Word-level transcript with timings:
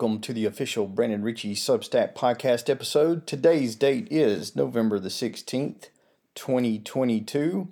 Welcome 0.00 0.22
to 0.22 0.32
the 0.32 0.46
official 0.46 0.86
Brandon 0.86 1.20
Richey 1.20 1.54
Substack 1.54 2.14
podcast 2.14 2.70
episode. 2.70 3.26
Today's 3.26 3.76
date 3.76 4.08
is 4.10 4.56
November 4.56 4.98
the 4.98 5.10
16th, 5.10 5.90
2022. 6.34 7.68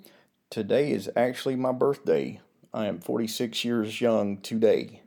Today 0.51 0.91
is 0.91 1.09
actually 1.15 1.55
my 1.55 1.71
birthday. 1.71 2.39
I 2.71 2.85
am 2.85 2.99
46 2.99 3.65
years 3.65 3.99
young 3.99 4.37
today. 4.41 5.01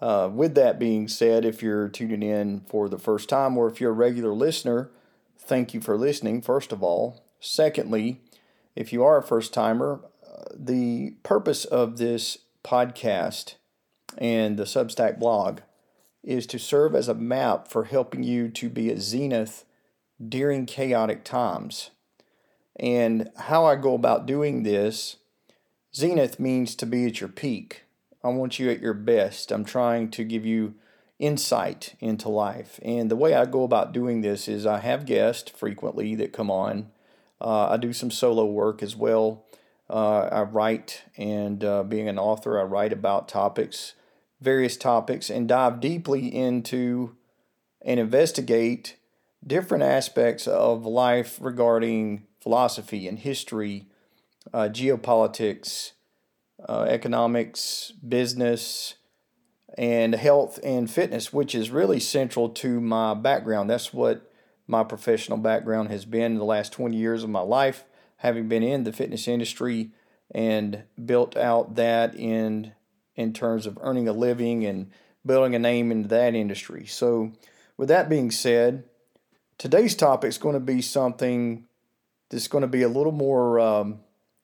Uh, 0.00 0.30
with 0.32 0.54
that 0.54 0.78
being 0.78 1.06
said, 1.06 1.44
if 1.44 1.62
you're 1.62 1.90
tuning 1.90 2.22
in 2.22 2.60
for 2.60 2.88
the 2.88 2.98
first 2.98 3.28
time 3.28 3.58
or 3.58 3.68
if 3.68 3.78
you're 3.78 3.90
a 3.90 3.92
regular 3.92 4.32
listener, 4.32 4.88
thank 5.38 5.74
you 5.74 5.82
for 5.82 5.98
listening, 5.98 6.40
first 6.40 6.72
of 6.72 6.82
all. 6.82 7.22
Secondly, 7.40 8.22
if 8.74 8.90
you 8.90 9.04
are 9.04 9.18
a 9.18 9.22
first 9.22 9.52
timer, 9.52 10.00
uh, 10.26 10.44
the 10.54 11.10
purpose 11.24 11.66
of 11.66 11.98
this 11.98 12.38
podcast 12.64 13.56
and 14.16 14.56
the 14.56 14.64
Substack 14.64 15.18
blog 15.18 15.60
is 16.28 16.46
to 16.46 16.58
serve 16.58 16.94
as 16.94 17.08
a 17.08 17.14
map 17.14 17.68
for 17.68 17.84
helping 17.84 18.22
you 18.22 18.50
to 18.50 18.68
be 18.68 18.90
at 18.90 18.98
zenith 18.98 19.64
during 20.28 20.66
chaotic 20.66 21.24
times. 21.24 21.90
And 22.78 23.30
how 23.36 23.64
I 23.64 23.76
go 23.76 23.94
about 23.94 24.26
doing 24.26 24.62
this, 24.62 25.16
zenith 25.96 26.38
means 26.38 26.74
to 26.76 26.84
be 26.84 27.06
at 27.06 27.18
your 27.18 27.30
peak. 27.30 27.84
I 28.22 28.28
want 28.28 28.58
you 28.58 28.68
at 28.70 28.82
your 28.82 28.92
best. 28.92 29.50
I'm 29.50 29.64
trying 29.64 30.10
to 30.10 30.22
give 30.22 30.44
you 30.44 30.74
insight 31.18 31.94
into 31.98 32.28
life. 32.28 32.78
And 32.82 33.10
the 33.10 33.16
way 33.16 33.32
I 33.32 33.46
go 33.46 33.64
about 33.64 33.94
doing 33.94 34.20
this 34.20 34.48
is 34.48 34.66
I 34.66 34.80
have 34.80 35.06
guests 35.06 35.50
frequently 35.50 36.14
that 36.16 36.34
come 36.34 36.50
on. 36.50 36.90
Uh, 37.40 37.68
I 37.70 37.78
do 37.78 37.94
some 37.94 38.10
solo 38.10 38.44
work 38.44 38.82
as 38.82 38.94
well. 38.94 39.46
Uh, 39.88 40.28
I 40.30 40.42
write, 40.42 41.04
and 41.16 41.64
uh, 41.64 41.84
being 41.84 42.06
an 42.06 42.18
author, 42.18 42.60
I 42.60 42.64
write 42.64 42.92
about 42.92 43.28
topics 43.28 43.94
various 44.40 44.76
topics 44.76 45.30
and 45.30 45.48
dive 45.48 45.80
deeply 45.80 46.26
into 46.34 47.16
and 47.82 47.98
investigate 48.00 48.96
different 49.46 49.84
aspects 49.84 50.46
of 50.46 50.84
life 50.84 51.38
regarding 51.40 52.26
philosophy 52.40 53.08
and 53.08 53.20
history, 53.20 53.86
uh, 54.52 54.68
geopolitics, 54.70 55.92
uh, 56.68 56.82
economics, 56.88 57.92
business, 58.06 58.94
and 59.76 60.14
health 60.14 60.58
and 60.64 60.90
fitness, 60.90 61.32
which 61.32 61.54
is 61.54 61.70
really 61.70 62.00
central 62.00 62.48
to 62.48 62.80
my 62.80 63.14
background. 63.14 63.70
That's 63.70 63.92
what 63.92 64.30
my 64.66 64.82
professional 64.82 65.38
background 65.38 65.90
has 65.90 66.04
been 66.04 66.36
the 66.36 66.44
last 66.44 66.72
20 66.72 66.96
years 66.96 67.22
of 67.22 67.30
my 67.30 67.40
life, 67.40 67.84
having 68.18 68.48
been 68.48 68.62
in 68.62 68.84
the 68.84 68.92
fitness 68.92 69.28
industry 69.28 69.92
and 70.30 70.82
built 71.02 71.36
out 71.36 71.76
that 71.76 72.14
in 72.14 72.72
in 73.18 73.32
terms 73.32 73.66
of 73.66 73.76
earning 73.82 74.06
a 74.06 74.12
living 74.12 74.64
and 74.64 74.90
building 75.26 75.54
a 75.54 75.58
name 75.58 75.90
in 75.90 76.04
that 76.04 76.36
industry. 76.36 76.86
So, 76.86 77.32
with 77.76 77.88
that 77.88 78.08
being 78.08 78.30
said, 78.30 78.84
today's 79.58 79.96
topic 79.96 80.28
is 80.28 80.38
going 80.38 80.54
to 80.54 80.60
be 80.60 80.80
something 80.80 81.66
that's 82.30 82.46
going 82.46 82.62
to 82.62 82.68
be 82.68 82.82
a 82.82 82.88
little 82.88 83.12
more 83.12 83.58
um, 83.58 84.00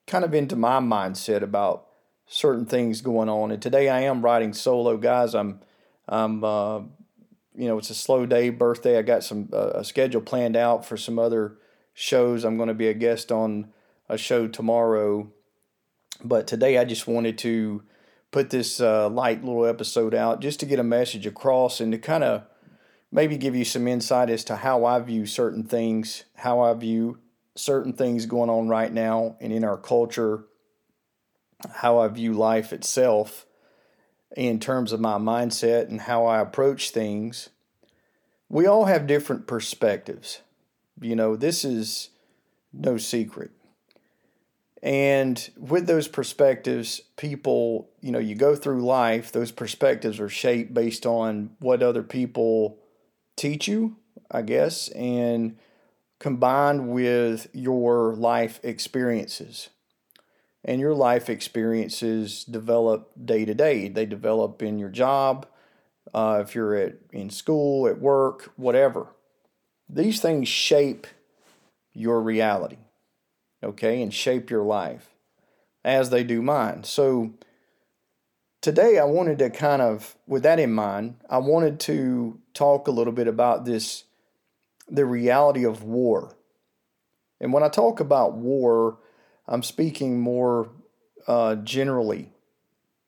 kind 0.08 0.24
of 0.24 0.34
into 0.34 0.56
my 0.56 0.80
mindset 0.80 1.42
about 1.42 1.86
certain 2.26 2.66
things 2.66 3.00
going 3.00 3.28
on. 3.28 3.52
And 3.52 3.62
today 3.62 3.88
I 3.88 4.00
am 4.00 4.22
writing 4.22 4.52
solo, 4.52 4.96
guys. 4.96 5.34
I'm, 5.34 5.60
I'm, 6.08 6.42
uh, 6.42 6.80
you 7.54 7.68
know, 7.68 7.78
it's 7.78 7.90
a 7.90 7.94
slow 7.94 8.26
day, 8.26 8.50
birthday. 8.50 8.98
I 8.98 9.02
got 9.02 9.22
some 9.22 9.50
uh, 9.52 9.70
a 9.74 9.84
schedule 9.84 10.20
planned 10.20 10.56
out 10.56 10.84
for 10.84 10.96
some 10.96 11.18
other 11.18 11.58
shows. 11.92 12.44
I'm 12.44 12.56
going 12.56 12.68
to 12.68 12.74
be 12.74 12.88
a 12.88 12.94
guest 12.94 13.30
on 13.30 13.72
a 14.08 14.18
show 14.18 14.48
tomorrow, 14.48 15.30
but 16.24 16.48
today 16.48 16.76
I 16.78 16.84
just 16.84 17.06
wanted 17.06 17.38
to 17.38 17.84
put 18.34 18.50
this 18.50 18.80
uh, 18.80 19.08
light 19.08 19.44
little 19.44 19.64
episode 19.64 20.12
out 20.12 20.40
just 20.40 20.58
to 20.58 20.66
get 20.66 20.80
a 20.80 20.82
message 20.82 21.24
across 21.24 21.80
and 21.80 21.92
to 21.92 21.98
kind 21.98 22.24
of 22.24 22.42
maybe 23.12 23.36
give 23.36 23.54
you 23.54 23.64
some 23.64 23.86
insight 23.86 24.28
as 24.28 24.42
to 24.42 24.56
how 24.56 24.84
I 24.84 24.98
view 24.98 25.24
certain 25.24 25.62
things, 25.62 26.24
how 26.34 26.58
I 26.58 26.74
view 26.74 27.20
certain 27.54 27.92
things 27.92 28.26
going 28.26 28.50
on 28.50 28.66
right 28.66 28.92
now 28.92 29.36
and 29.40 29.52
in 29.52 29.62
our 29.62 29.76
culture, 29.76 30.46
how 31.76 31.98
I 31.98 32.08
view 32.08 32.32
life 32.32 32.72
itself 32.72 33.46
in 34.36 34.58
terms 34.58 34.90
of 34.90 34.98
my 34.98 35.16
mindset 35.16 35.88
and 35.88 36.00
how 36.00 36.26
I 36.26 36.40
approach 36.40 36.90
things. 36.90 37.50
We 38.48 38.66
all 38.66 38.86
have 38.86 39.06
different 39.06 39.46
perspectives. 39.46 40.40
You 41.00 41.14
know, 41.14 41.36
this 41.36 41.64
is 41.64 42.10
no 42.72 42.96
secret. 42.96 43.52
And 44.84 45.50
with 45.56 45.86
those 45.86 46.08
perspectives, 46.08 47.00
people, 47.16 47.88
you 48.02 48.12
know, 48.12 48.18
you 48.18 48.34
go 48.34 48.54
through 48.54 48.84
life, 48.84 49.32
those 49.32 49.50
perspectives 49.50 50.20
are 50.20 50.28
shaped 50.28 50.74
based 50.74 51.06
on 51.06 51.56
what 51.58 51.82
other 51.82 52.02
people 52.02 52.78
teach 53.34 53.66
you, 53.66 53.96
I 54.30 54.42
guess, 54.42 54.88
and 54.90 55.56
combined 56.18 56.90
with 56.90 57.48
your 57.54 58.14
life 58.14 58.60
experiences. 58.62 59.70
And 60.62 60.82
your 60.82 60.94
life 60.94 61.30
experiences 61.30 62.44
develop 62.44 63.10
day 63.24 63.46
to 63.46 63.54
day. 63.54 63.88
They 63.88 64.04
develop 64.04 64.62
in 64.62 64.78
your 64.78 64.90
job, 64.90 65.46
uh, 66.12 66.42
if 66.46 66.54
you're 66.54 66.74
at 66.74 66.96
in 67.10 67.30
school, 67.30 67.88
at 67.88 68.00
work, 68.00 68.52
whatever. 68.56 69.06
These 69.88 70.20
things 70.20 70.46
shape 70.46 71.06
your 71.94 72.20
reality 72.20 72.83
okay, 73.64 74.02
and 74.02 74.12
shape 74.12 74.50
your 74.50 74.62
life 74.62 75.10
as 75.84 76.10
they 76.10 76.24
do 76.24 76.42
mine. 76.42 76.84
So 76.84 77.32
today 78.60 78.98
I 78.98 79.04
wanted 79.04 79.38
to 79.40 79.50
kind 79.50 79.82
of, 79.82 80.16
with 80.26 80.42
that 80.44 80.58
in 80.58 80.72
mind, 80.72 81.16
I 81.28 81.38
wanted 81.38 81.80
to 81.80 82.40
talk 82.54 82.88
a 82.88 82.92
little 82.92 83.12
bit 83.12 83.28
about 83.28 83.64
this 83.64 84.04
the 84.88 85.06
reality 85.06 85.64
of 85.64 85.82
war. 85.82 86.36
And 87.40 87.52
when 87.52 87.62
I 87.62 87.68
talk 87.68 88.00
about 88.00 88.34
war, 88.34 88.98
I'm 89.46 89.62
speaking 89.62 90.20
more 90.20 90.70
uh, 91.26 91.56
generally 91.56 92.32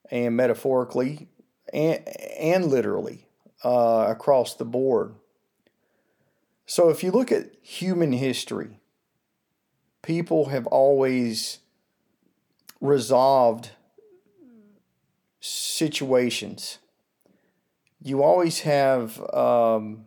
and 0.09 0.35
metaphorically 0.35 1.27
and, 1.73 2.07
and 2.39 2.65
literally 2.65 3.27
uh, 3.63 4.07
across 4.09 4.55
the 4.55 4.65
board. 4.65 5.15
So 6.65 6.89
if 6.89 7.03
you 7.03 7.11
look 7.11 7.31
at 7.31 7.51
human 7.61 8.11
history, 8.11 8.79
people 10.07 10.45
have 10.45 10.65
always 10.67 11.59
resolved 12.79 13.71
situations. 15.41 16.77
You 18.01 18.23
always 18.23 18.61
have 18.61 19.19
um, 19.33 20.05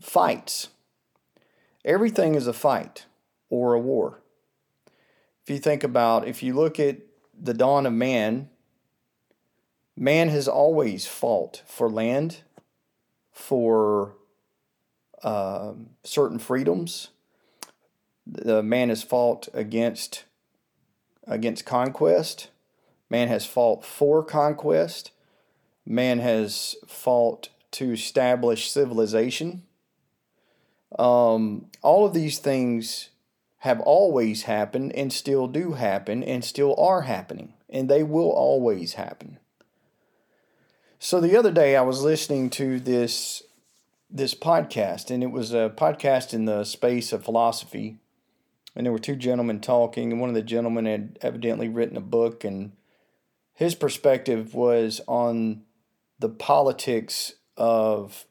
fights. 0.00 0.68
Everything 1.84 2.36
is 2.36 2.46
a 2.46 2.52
fight 2.52 3.06
or 3.50 3.74
a 3.74 3.80
war. 3.80 4.22
If 5.42 5.50
you 5.50 5.58
think 5.58 5.82
about, 5.82 6.28
if 6.28 6.40
you 6.40 6.54
look 6.54 6.78
at 6.78 6.98
the 7.36 7.54
dawn 7.54 7.86
of 7.86 7.92
man, 7.92 8.48
man 9.96 10.28
has 10.28 10.46
always 10.46 11.08
fought 11.08 11.64
for 11.66 11.90
land, 11.90 12.42
for 13.32 14.14
uh, 15.24 15.72
certain 16.04 16.38
freedoms, 16.38 17.08
the 18.30 18.62
man 18.62 18.90
has 18.90 19.02
fought 19.02 19.48
against 19.54 20.24
against 21.26 21.64
conquest. 21.64 22.48
Man 23.10 23.28
has 23.28 23.46
fought 23.46 23.84
for 23.84 24.22
conquest. 24.22 25.12
Man 25.86 26.18
has 26.18 26.76
fought 26.86 27.48
to 27.72 27.92
establish 27.92 28.70
civilization. 28.70 29.62
Um, 30.98 31.66
all 31.82 32.06
of 32.06 32.14
these 32.14 32.38
things 32.38 33.10
have 33.58 33.80
always 33.80 34.42
happened 34.42 34.94
and 34.94 35.12
still 35.12 35.46
do 35.46 35.72
happen 35.72 36.22
and 36.22 36.44
still 36.44 36.74
are 36.78 37.02
happening, 37.02 37.54
and 37.68 37.88
they 37.88 38.02
will 38.02 38.30
always 38.30 38.94
happen. 38.94 39.38
So 40.98 41.20
the 41.20 41.36
other 41.36 41.52
day 41.52 41.76
I 41.76 41.82
was 41.82 42.02
listening 42.02 42.50
to 42.50 42.78
this 42.78 43.42
this 44.10 44.34
podcast, 44.34 45.10
and 45.10 45.22
it 45.22 45.30
was 45.30 45.52
a 45.52 45.72
podcast 45.76 46.32
in 46.32 46.46
the 46.46 46.64
space 46.64 47.12
of 47.12 47.24
philosophy 47.24 47.98
and 48.78 48.86
there 48.86 48.92
were 48.92 48.98
two 49.00 49.16
gentlemen 49.16 49.58
talking, 49.58 50.12
and 50.12 50.20
one 50.20 50.30
of 50.30 50.36
the 50.36 50.42
gentlemen 50.42 50.86
had 50.86 51.18
evidently 51.20 51.68
written 51.68 51.96
a 51.96 52.00
book, 52.00 52.44
and 52.44 52.70
his 53.52 53.74
perspective 53.74 54.54
was 54.54 55.00
on 55.08 55.62
the 56.20 56.28
politics 56.28 57.34
of 57.56 58.24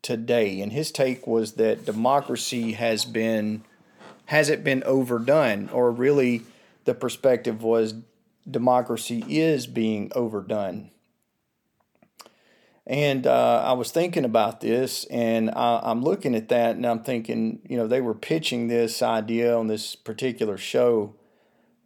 today, 0.00 0.60
and 0.60 0.72
his 0.72 0.92
take 0.92 1.26
was 1.26 1.54
that 1.54 1.84
democracy 1.84 2.72
has 2.72 3.04
been 3.04 3.64
has 4.26 4.48
it 4.48 4.62
been 4.62 4.84
overdone, 4.84 5.68
or 5.70 5.90
really 5.90 6.42
the 6.84 6.94
perspective 6.94 7.64
was 7.64 7.94
democracy 8.48 9.24
is 9.28 9.66
being 9.66 10.12
overdone. 10.14 10.92
And 12.86 13.26
uh, 13.26 13.62
I 13.64 13.74
was 13.74 13.92
thinking 13.92 14.24
about 14.24 14.60
this, 14.60 15.04
and 15.04 15.50
I, 15.50 15.90
am 15.90 16.02
looking 16.02 16.34
at 16.34 16.48
that, 16.48 16.74
and 16.74 16.84
I'm 16.84 17.04
thinking, 17.04 17.60
you 17.68 17.76
know, 17.76 17.86
they 17.86 18.00
were 18.00 18.14
pitching 18.14 18.66
this 18.66 19.02
idea 19.02 19.56
on 19.56 19.68
this 19.68 19.94
particular 19.94 20.56
show 20.56 21.14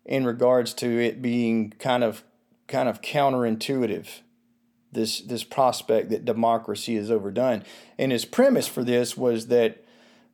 in 0.06 0.25
regards 0.25 0.72
to 0.75 0.98
it 0.98 1.20
being 1.20 1.75
kind 1.78 2.02
of 2.02 2.25
kind 2.66 2.88
of 2.88 3.00
counterintuitive 3.02 4.08
this 4.96 5.20
this 5.20 5.44
prospect 5.44 6.10
that 6.10 6.25
democracy 6.25 6.96
is 6.96 7.10
overdone. 7.10 7.62
And 7.98 8.10
his 8.10 8.25
premise 8.25 8.66
for 8.66 8.82
this 8.82 9.16
was 9.16 9.48
that 9.48 9.84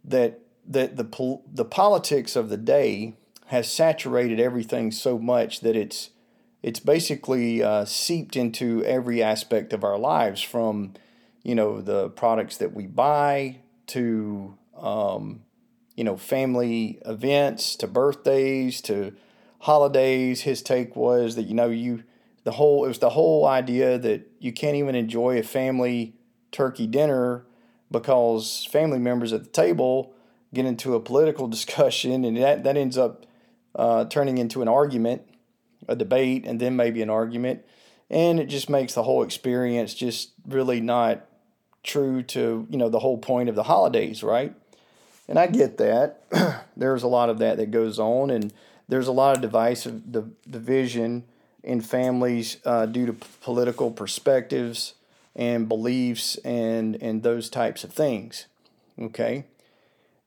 that 0.04 0.40
that 0.66 0.96
the 0.96 1.40
the 1.52 1.64
politics 1.64 2.36
of 2.36 2.48
the 2.48 2.56
day 2.56 3.14
has 3.46 3.70
saturated 3.70 4.40
everything 4.40 4.90
so 4.90 5.18
much 5.18 5.60
that 5.60 5.76
it's 5.76 6.10
it's 6.62 6.80
basically 6.80 7.62
uh, 7.62 7.84
seeped 7.84 8.36
into 8.36 8.84
every 8.84 9.22
aspect 9.22 9.72
of 9.72 9.82
our 9.82 9.98
lives 9.98 10.40
from 10.40 10.94
you 11.42 11.54
know 11.54 11.80
the 11.80 12.08
products 12.10 12.56
that 12.58 12.72
we 12.72 12.86
buy 12.86 13.58
to 13.88 14.56
um, 14.80 15.42
you 15.96 16.04
know 16.04 16.16
family 16.16 17.00
events 17.04 17.76
to 17.76 17.86
birthdays 17.86 18.80
to 18.82 19.14
holidays. 19.60 20.42
His 20.42 20.62
take 20.62 20.94
was 20.94 21.34
that 21.36 21.44
you 21.44 21.54
know 21.54 21.68
you 21.68 22.04
the 22.44 22.52
whole 22.52 22.84
it 22.84 22.88
was 22.88 23.00
the 23.00 23.10
whole 23.10 23.46
idea 23.46 23.98
that 23.98 24.30
you 24.38 24.52
can't 24.52 24.76
even 24.76 24.94
enjoy 24.94 25.38
a 25.38 25.42
family 25.42 26.14
turkey 26.52 26.86
dinner 26.86 27.44
because 27.90 28.66
family 28.70 28.98
members 28.98 29.32
at 29.32 29.42
the 29.42 29.50
table 29.50 30.14
get 30.54 30.64
into 30.64 30.94
a 30.94 31.00
political 31.00 31.48
discussion 31.56 32.24
and 32.24 32.36
that, 32.36 32.62
that 32.64 32.76
ends 32.76 32.98
up 32.98 33.26
uh, 33.74 34.04
turning 34.04 34.38
into 34.38 34.60
an 34.60 34.68
argument 34.68 35.22
a 35.88 35.96
debate 35.96 36.44
and 36.46 36.60
then 36.60 36.76
maybe 36.76 37.02
an 37.02 37.10
argument. 37.10 37.64
And 38.10 38.38
it 38.38 38.46
just 38.46 38.68
makes 38.68 38.94
the 38.94 39.02
whole 39.02 39.22
experience 39.22 39.94
just 39.94 40.30
really 40.46 40.80
not 40.80 41.26
true 41.82 42.22
to 42.22 42.64
you 42.70 42.78
know 42.78 42.88
the 42.88 43.00
whole 43.00 43.18
point 43.18 43.48
of 43.48 43.56
the 43.56 43.64
holidays 43.64 44.22
right? 44.22 44.54
And 45.28 45.38
i 45.38 45.46
get 45.46 45.78
that. 45.78 46.22
There's 46.76 47.02
a 47.02 47.08
lot 47.08 47.30
of 47.30 47.38
that 47.38 47.56
that 47.56 47.70
goes 47.70 47.98
on 47.98 48.30
and 48.30 48.52
there's 48.88 49.08
a 49.08 49.12
lot 49.12 49.36
of 49.36 49.40
divisive 49.40 50.12
division 50.50 51.24
in 51.62 51.80
families 51.80 52.58
uh, 52.66 52.84
due 52.84 53.06
to 53.06 53.14
political 53.40 53.90
perspectives 53.90 54.94
and 55.34 55.68
beliefs 55.68 56.36
and 56.44 57.00
and 57.00 57.22
those 57.22 57.48
types 57.48 57.84
of 57.84 57.92
things 57.92 58.46
okay? 59.00 59.44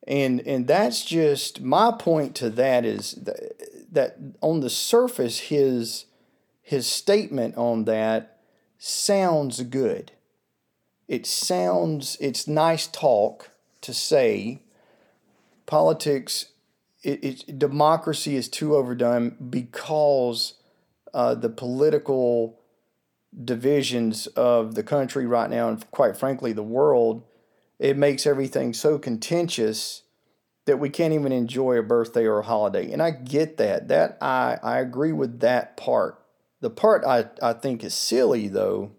And 0.07 0.42
and 0.42 0.68
that's 0.68 1.04
just 1.04 1.62
my 1.62 1.92
point 1.92 2.36
to 2.36 2.50
that 2.52 2.86
is 2.86 3.13
that, 3.13 3.75
that 3.95 4.18
on 4.42 4.59
the 4.59 4.69
surface 4.69 5.39
his 5.39 6.06
his 6.62 6.88
statement 6.88 7.56
on 7.57 7.86
that 7.86 8.39
sounds 8.77 9.62
good. 9.63 10.12
It 11.07 11.25
sounds 11.25 12.18
it's 12.19 12.47
nice 12.47 12.88
talk 12.88 13.51
to 13.81 13.94
say 13.94 14.62
politics 15.65 16.47
it, 17.03 17.24
it 17.24 17.59
democracy 17.59 18.36
is 18.36 18.50
too 18.50 18.75
overdone 18.75 19.36
because 19.50 20.56
uh, 21.13 21.36
the 21.36 21.50
political 21.50 22.59
divisions 23.44 24.27
of 24.27 24.75
the 24.75 24.83
country 24.83 25.25
right 25.25 25.50
now, 25.50 25.69
and 25.69 25.89
quite 25.92 26.18
frankly, 26.18 26.53
the 26.53 26.63
world, 26.63 27.24
it 27.80 27.97
makes 27.97 28.25
everything 28.25 28.74
so 28.74 28.97
contentious 28.97 30.03
that 30.65 30.79
we 30.79 30.89
can't 30.89 31.13
even 31.13 31.31
enjoy 31.31 31.77
a 31.77 31.83
birthday 31.83 32.25
or 32.25 32.39
a 32.39 32.44
holiday. 32.44 32.91
And 32.91 33.01
I 33.01 33.12
get 33.12 33.57
that. 33.57 33.88
That 33.88 34.17
I, 34.21 34.57
I 34.62 34.79
agree 34.79 35.12
with 35.12 35.39
that 35.39 35.77
part. 35.77 36.19
The 36.62 36.69
part 36.69 37.03
I, 37.06 37.25
I 37.41 37.53
think 37.53 37.83
is 37.83 37.94
silly 37.94 38.47
though 38.47 38.91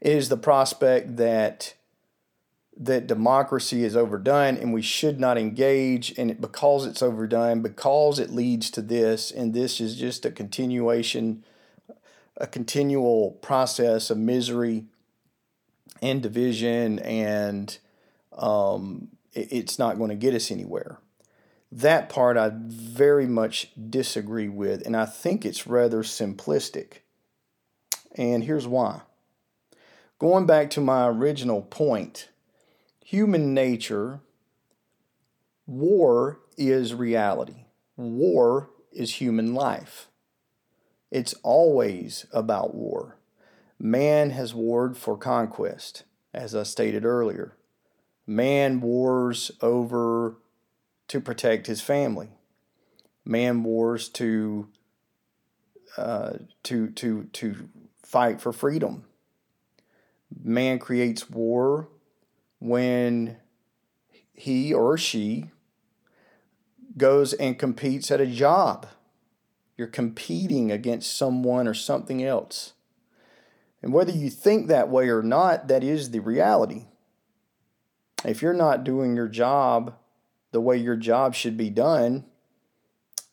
is 0.00 0.28
the 0.28 0.36
prospect 0.36 1.16
that 1.16 1.74
that 2.76 3.06
democracy 3.06 3.84
is 3.84 3.94
overdone 3.94 4.56
and 4.56 4.72
we 4.72 4.82
should 4.82 5.20
not 5.20 5.36
engage 5.36 6.16
and 6.18 6.30
it, 6.30 6.40
because 6.40 6.86
it's 6.86 7.02
overdone 7.02 7.60
because 7.60 8.18
it 8.18 8.30
leads 8.30 8.70
to 8.70 8.80
this 8.80 9.30
and 9.30 9.52
this 9.52 9.80
is 9.80 9.94
just 9.96 10.24
a 10.24 10.30
continuation 10.30 11.44
a 12.38 12.46
continual 12.46 13.32
process 13.42 14.10
of 14.10 14.16
misery 14.16 14.86
and 16.00 16.22
division 16.22 16.98
and 17.00 17.78
um, 18.36 19.08
it's 19.32 19.78
not 19.78 19.98
going 19.98 20.10
to 20.10 20.16
get 20.16 20.34
us 20.34 20.50
anywhere 20.50 20.98
that 21.70 22.08
part 22.08 22.36
i 22.36 22.50
very 22.54 23.26
much 23.26 23.70
disagree 23.90 24.48
with 24.48 24.84
and 24.86 24.96
i 24.96 25.06
think 25.06 25.44
it's 25.44 25.66
rather 25.66 26.02
simplistic 26.02 26.98
and 28.16 28.44
here's 28.44 28.66
why 28.66 29.00
going 30.18 30.46
back 30.46 30.70
to 30.70 30.80
my 30.80 31.06
original 31.06 31.62
point 31.62 32.28
human 33.12 33.52
nature, 33.52 34.20
war 35.66 36.40
is 36.56 36.94
reality. 36.94 37.66
War 37.94 38.70
is 38.90 39.16
human 39.16 39.52
life. 39.52 40.08
It's 41.10 41.34
always 41.42 42.24
about 42.32 42.74
war. 42.74 43.18
Man 43.78 44.30
has 44.30 44.54
warred 44.54 44.96
for 44.96 45.18
conquest, 45.18 46.04
as 46.32 46.54
I 46.54 46.62
stated 46.62 47.04
earlier. 47.04 47.54
Man 48.26 48.80
wars 48.80 49.50
over 49.60 50.36
to 51.08 51.20
protect 51.20 51.66
his 51.66 51.80
family. 51.80 52.30
Man 53.24 53.62
wars 53.62 54.08
to 54.10 54.68
uh, 55.96 56.34
to 56.64 56.88
to 56.90 57.24
to 57.32 57.68
fight 58.02 58.40
for 58.40 58.52
freedom. 58.52 59.04
Man 60.42 60.78
creates 60.78 61.28
war 61.28 61.88
when 62.58 63.36
he 64.32 64.72
or 64.72 64.96
she 64.96 65.50
goes 66.96 67.32
and 67.34 67.58
competes 67.58 68.10
at 68.10 68.20
a 68.20 68.26
job. 68.26 68.86
You're 69.76 69.88
competing 69.88 70.70
against 70.70 71.16
someone 71.16 71.66
or 71.66 71.74
something 71.74 72.22
else. 72.22 72.72
And 73.82 73.92
whether 73.92 74.12
you 74.12 74.30
think 74.30 74.68
that 74.68 74.88
way 74.88 75.08
or 75.08 75.22
not, 75.22 75.68
that 75.68 75.82
is 75.82 76.10
the 76.10 76.20
reality. 76.20 76.86
If 78.24 78.42
you're 78.42 78.52
not 78.52 78.84
doing 78.84 79.16
your 79.16 79.28
job 79.28 79.94
the 80.52 80.60
way 80.60 80.76
your 80.76 80.96
job 80.96 81.34
should 81.34 81.56
be 81.56 81.70
done, 81.70 82.26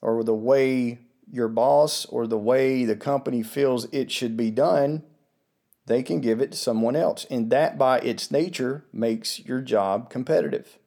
or 0.01 0.23
the 0.23 0.33
way 0.33 0.99
your 1.31 1.49
boss 1.49 2.05
or 2.05 2.25
the 2.25 2.37
way 2.37 2.85
the 2.85 2.95
company 2.95 3.43
feels 3.43 3.85
it 3.91 4.09
should 4.09 4.35
be 4.35 4.49
done, 4.49 5.03
they 5.85 6.01
can 6.01 6.21
give 6.21 6.39
it 6.41 6.51
to 6.53 6.57
someone 6.57 6.95
else. 6.95 7.25
And 7.29 7.49
that, 7.51 7.77
by 7.77 7.99
its 7.99 8.31
nature, 8.31 8.85
makes 8.93 9.39
your 9.39 9.61
job 9.61 10.09
competitive. 10.09 10.77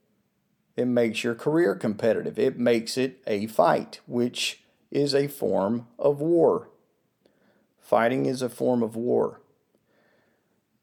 It 0.76 0.86
makes 0.86 1.22
your 1.22 1.34
career 1.34 1.74
competitive. 1.74 2.38
It 2.38 2.58
makes 2.58 2.96
it 2.96 3.22
a 3.26 3.46
fight, 3.46 4.00
which 4.06 4.62
is 4.90 5.14
a 5.14 5.28
form 5.28 5.86
of 5.98 6.20
war. 6.20 6.70
Fighting 7.78 8.26
is 8.26 8.40
a 8.40 8.48
form 8.48 8.82
of 8.82 8.96
war. 8.96 9.40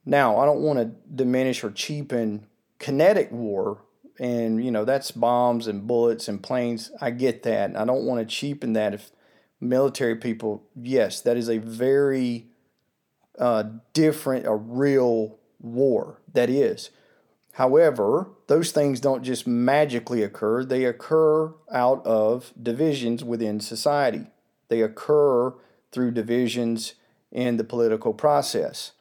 Now, 0.05 0.38
I 0.38 0.46
don't 0.46 0.62
want 0.62 0.79
to 0.79 1.13
diminish 1.15 1.63
or 1.63 1.72
cheapen 1.72 2.46
kinetic 2.79 3.31
war, 3.31 3.83
and 4.19 4.63
you 4.63 4.71
know, 4.71 4.86
that's 4.86 5.12
bombs 5.12 5.67
and 5.67 5.88
bullets 5.88 6.27
and 6.27 6.41
planes. 6.41 6.91
I 7.00 7.12
get 7.12 7.43
that. 7.43 7.75
I 7.75 7.86
don't 7.86 8.05
want 8.05 8.19
to 8.27 8.36
cheapen 8.36 8.74
that 8.74 8.93
if 8.93 9.12
military 9.62 10.15
people, 10.15 10.63
yes, 10.75 11.21
that 11.21 11.38
is 11.38 11.50
a 11.50 11.57
very 11.57 12.48
uh, 13.38 13.63
different, 13.93 14.45
a 14.45 14.55
real 14.55 15.38
war. 15.59 16.21
That 16.33 16.50
is. 16.50 16.89
However, 17.53 18.29
those 18.48 18.71
things 18.71 19.01
don't 19.01 19.24
just 19.24 19.45
magically 19.45 20.24
occur, 20.24 20.63
they 20.63 20.86
occur 20.86 21.53
out 21.71 22.05
of 22.05 22.53
divisions 22.62 23.24
within 23.24 23.59
society. 23.59 24.27
They 24.69 24.81
occur 24.81 25.53
through 25.91 26.12
divisions 26.12 26.93
in 27.31 27.57
the 27.57 27.63
political 27.63 28.13
process. 28.13 28.93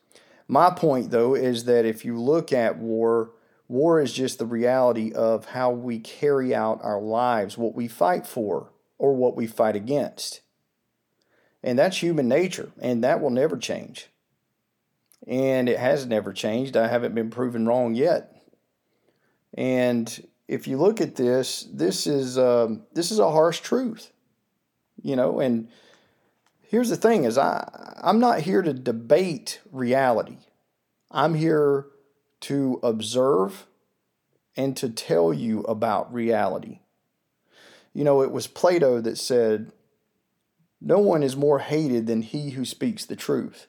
My 0.48 0.70
point, 0.70 1.10
though, 1.10 1.34
is 1.34 1.64
that 1.64 1.84
if 1.84 2.04
you 2.04 2.18
look 2.18 2.52
at 2.52 2.78
war, 2.78 3.30
war 3.68 4.00
is 4.00 4.12
just 4.12 4.38
the 4.38 4.46
reality 4.46 5.12
of 5.12 5.46
how 5.46 5.70
we 5.70 5.98
carry 5.98 6.54
out 6.54 6.80
our 6.82 7.00
lives, 7.00 7.58
what 7.58 7.74
we 7.74 7.86
fight 7.86 8.26
for, 8.26 8.72
or 8.98 9.14
what 9.14 9.36
we 9.36 9.46
fight 9.46 9.76
against. 9.76 10.40
And 11.62 11.78
that's 11.78 12.02
human 12.02 12.28
nature, 12.28 12.70
and 12.80 13.04
that 13.04 13.20
will 13.20 13.30
never 13.30 13.56
change 13.56 14.08
and 15.28 15.68
it 15.68 15.78
has 15.78 16.06
never 16.06 16.32
changed. 16.32 16.76
I 16.76 16.88
haven't 16.88 17.14
been 17.14 17.30
proven 17.30 17.66
wrong 17.66 17.94
yet. 17.94 18.34
And 19.54 20.26
if 20.46 20.66
you 20.66 20.78
look 20.78 21.00
at 21.00 21.16
this, 21.16 21.68
this 21.72 22.06
is 22.06 22.38
um, 22.38 22.84
this 22.94 23.10
is 23.10 23.18
a 23.18 23.30
harsh 23.30 23.60
truth, 23.60 24.12
you 25.02 25.16
know. 25.16 25.40
And 25.40 25.68
here's 26.62 26.88
the 26.88 26.96
thing: 26.96 27.24
is 27.24 27.36
I 27.36 27.96
I'm 28.02 28.20
not 28.20 28.40
here 28.40 28.62
to 28.62 28.72
debate 28.72 29.60
reality. 29.70 30.38
I'm 31.10 31.34
here 31.34 31.86
to 32.40 32.80
observe 32.82 33.66
and 34.56 34.76
to 34.76 34.88
tell 34.88 35.32
you 35.32 35.60
about 35.62 36.12
reality. 36.12 36.80
You 37.92 38.04
know, 38.04 38.22
it 38.22 38.30
was 38.30 38.46
Plato 38.46 39.00
that 39.00 39.18
said, 39.18 39.72
"No 40.80 40.98
one 40.98 41.22
is 41.22 41.36
more 41.36 41.58
hated 41.60 42.06
than 42.06 42.22
he 42.22 42.50
who 42.50 42.64
speaks 42.64 43.04
the 43.04 43.16
truth." 43.16 43.66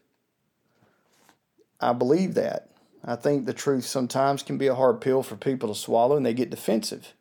I 1.79 1.93
believe 1.93 2.33
that. 2.33 2.69
I 3.03 3.15
think 3.15 3.45
the 3.45 3.53
truth 3.53 3.85
sometimes 3.85 4.43
can 4.43 4.57
be 4.57 4.67
a 4.67 4.75
hard 4.75 4.99
pill 4.99 5.23
for 5.23 5.37
people 5.37 5.69
to 5.69 5.75
swallow 5.75 6.17
and 6.17 6.25
they 6.25 6.33
get 6.33 6.49
defensive. 6.49 7.13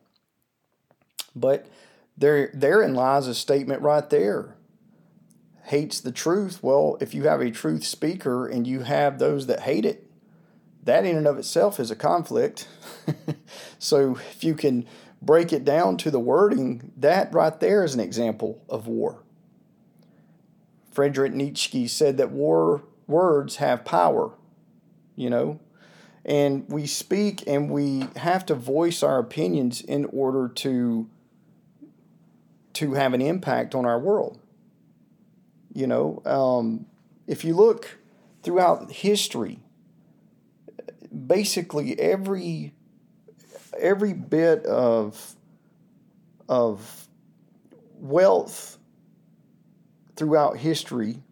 But 1.37 1.67
there, 2.17 2.51
therein 2.53 2.95
lies 2.95 3.29
a 3.29 3.35
statement 3.35 3.83
right 3.83 4.09
there. 4.11 4.57
hates 5.65 6.01
the 6.01 6.11
truth. 6.11 6.63
Well, 6.63 6.97
if 7.01 7.15
you 7.15 7.25
have 7.25 7.43
a 7.43 7.51
truth 7.51 7.85
speaker 7.85 8.47
and 8.49 8.67
you 8.67 8.81
have 8.81 9.19
those 9.19 9.47
that 9.47 9.61
hate 9.61 9.85
it, 9.85 10.08
that 10.85 11.05
in 11.05 11.17
and 11.17 11.27
of 11.27 11.39
itself 11.39 11.79
is 11.81 11.91
a 11.91 11.97
conflict. 11.97 12.69
so 13.79 14.17
if 14.31 14.45
you 14.45 14.55
can 14.55 14.87
break 15.21 15.53
it 15.53 15.65
down 15.65 15.97
to 15.99 16.11
the 16.11 16.21
wording, 16.21 16.93
that 16.97 17.33
right 17.33 17.59
there 17.61 17.85
is 17.85 17.95
an 17.95 18.01
example 18.01 18.63
of 18.69 18.87
war. 18.87 19.23
Friedrich 20.91 21.33
Nietzsche 21.33 21.87
said 21.87 22.17
that 22.17 22.31
war 22.31 22.83
words 23.07 23.57
have 23.57 23.85
power, 23.85 24.33
you 25.17 25.31
know, 25.31 25.61
and 26.25 26.69
we 26.69 26.87
speak 26.87 27.45
and 27.47 27.71
we 27.71 28.07
have 28.17 28.45
to 28.47 28.55
voice 28.55 29.03
our 29.03 29.19
opinions 29.19 29.81
in 29.81 30.05
order 30.07 30.49
to 30.49 31.09
to 32.75 32.95
have 32.95 33.13
an 33.15 33.21
impact 33.21 33.75
on 33.75 33.85
our 33.85 33.99
world. 33.99 34.39
You 35.73 35.87
know, 35.87 36.23
um, 36.25 36.87
if 37.27 37.45
you 37.45 37.55
look 37.55 37.99
throughout 38.43 38.93
history, 38.93 39.61
basically 41.27 41.99
every 41.99 42.75
every 43.79 44.13
bit 44.13 44.65
of 44.67 45.35
of 46.49 47.09
wealth 47.95 48.79
throughout 50.17 50.57
history 50.57 51.23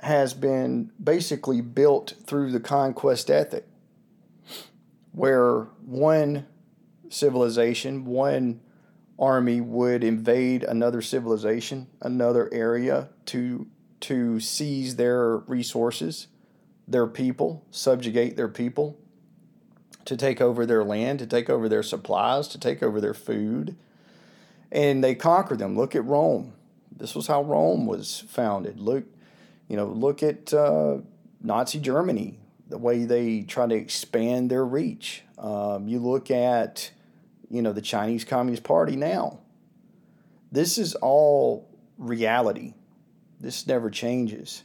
has 0.00 0.34
been 0.34 0.90
basically 1.02 1.60
built 1.60 2.14
through 2.26 2.52
the 2.52 2.60
conquest 2.60 3.30
ethic 3.30 3.66
where 5.12 5.62
one 5.84 6.46
civilization 7.08 8.04
one 8.04 8.60
army 9.18 9.60
would 9.60 10.02
invade 10.02 10.64
another 10.64 11.00
civilization, 11.00 11.86
another 12.00 12.52
area 12.52 13.08
to 13.26 13.66
to 14.00 14.38
seize 14.38 14.96
their 14.96 15.38
resources, 15.38 16.26
their 16.86 17.06
people, 17.06 17.64
subjugate 17.70 18.36
their 18.36 18.48
people, 18.48 18.98
to 20.04 20.16
take 20.16 20.40
over 20.40 20.66
their 20.66 20.84
land, 20.84 21.18
to 21.18 21.26
take 21.26 21.48
over 21.48 21.68
their 21.68 21.82
supplies, 21.82 22.48
to 22.48 22.58
take 22.58 22.82
over 22.82 23.00
their 23.00 23.14
food. 23.14 23.76
And 24.70 25.02
they 25.02 25.14
conquer 25.14 25.56
them. 25.56 25.76
Look 25.76 25.94
at 25.94 26.04
Rome. 26.04 26.52
This 26.94 27.14
was 27.14 27.26
how 27.26 27.42
Rome 27.42 27.86
was 27.86 28.24
founded. 28.28 28.78
Look, 28.78 29.04
you 29.68 29.76
know, 29.76 29.86
look 29.86 30.22
at 30.22 30.52
uh, 30.52 30.98
Nazi 31.40 31.78
Germany, 31.78 32.38
the 32.68 32.78
way 32.78 33.04
they 33.04 33.42
try 33.42 33.66
to 33.66 33.74
expand 33.74 34.50
their 34.50 34.64
reach. 34.64 35.22
Um, 35.38 35.88
you 35.88 35.98
look 35.98 36.30
at 36.30 36.90
you 37.54 37.62
know, 37.62 37.72
the 37.72 37.82
Chinese 37.82 38.24
Communist 38.24 38.64
Party 38.64 38.96
now. 38.96 39.38
This 40.50 40.76
is 40.76 40.96
all 40.96 41.68
reality. 41.98 42.74
This 43.40 43.66
never 43.66 43.90
changes. 43.90 44.64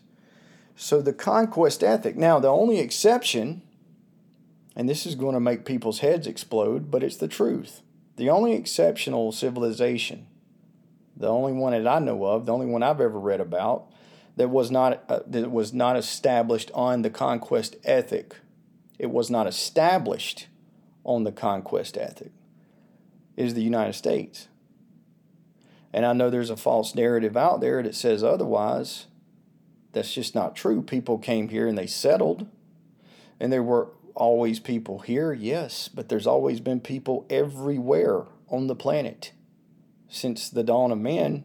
So 0.81 1.01
the 1.01 1.11
conquest 1.11 1.83
ethic. 1.83 2.15
Now, 2.15 2.39
the 2.39 2.47
only 2.47 2.79
exception, 2.79 3.63
and 4.77 4.87
this 4.87 5.05
is 5.05 5.15
going 5.15 5.33
to 5.33 5.41
make 5.41 5.65
people's 5.65 5.99
heads 5.99 6.25
explode, 6.25 6.89
but 6.89 7.03
it's 7.03 7.17
the 7.17 7.27
truth. 7.27 7.81
The 8.15 8.29
only 8.29 8.53
exceptional 8.53 9.33
civilization, 9.33 10.27
the 11.17 11.27
only 11.27 11.51
one 11.51 11.73
that 11.73 11.85
I 11.85 11.99
know 11.99 12.23
of, 12.23 12.45
the 12.45 12.53
only 12.53 12.65
one 12.65 12.81
I've 12.81 13.01
ever 13.01 13.19
read 13.19 13.41
about, 13.41 13.91
that 14.37 14.51
was 14.51 14.71
not 14.71 15.03
uh, 15.09 15.19
that 15.27 15.51
was 15.51 15.73
not 15.73 15.97
established 15.97 16.71
on 16.73 17.01
the 17.01 17.09
conquest 17.09 17.75
ethic. 17.83 18.37
It 18.97 19.11
was 19.11 19.29
not 19.29 19.47
established 19.47 20.47
on 21.03 21.25
the 21.25 21.33
conquest 21.33 21.97
ethic 21.97 22.31
is 23.35 23.53
the 23.53 23.63
United 23.63 23.93
States. 23.95 24.47
And 25.91 26.05
I 26.05 26.13
know 26.13 26.29
there's 26.29 26.49
a 26.49 26.55
false 26.55 26.95
narrative 26.95 27.35
out 27.35 27.59
there 27.59 27.83
that 27.83 27.95
says 27.95 28.23
otherwise. 28.23 29.07
That's 29.91 30.13
just 30.13 30.35
not 30.35 30.55
true. 30.55 30.81
People 30.81 31.17
came 31.17 31.49
here 31.49 31.67
and 31.67 31.77
they 31.77 31.87
settled, 31.87 32.47
and 33.39 33.51
there 33.51 33.63
were 33.63 33.89
always 34.15 34.59
people 34.59 34.99
here, 34.99 35.33
yes, 35.33 35.87
but 35.87 36.09
there's 36.09 36.27
always 36.27 36.59
been 36.59 36.79
people 36.79 37.25
everywhere 37.29 38.25
on 38.49 38.67
the 38.67 38.75
planet. 38.75 39.31
Since 40.07 40.49
the 40.49 40.63
dawn 40.63 40.91
of 40.91 40.97
man, 40.97 41.43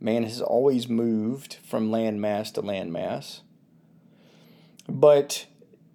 man 0.00 0.22
has 0.24 0.40
always 0.40 0.88
moved 0.88 1.58
from 1.64 1.90
landmass 1.90 2.52
to 2.54 2.62
landmass. 2.62 3.40
But 4.88 5.46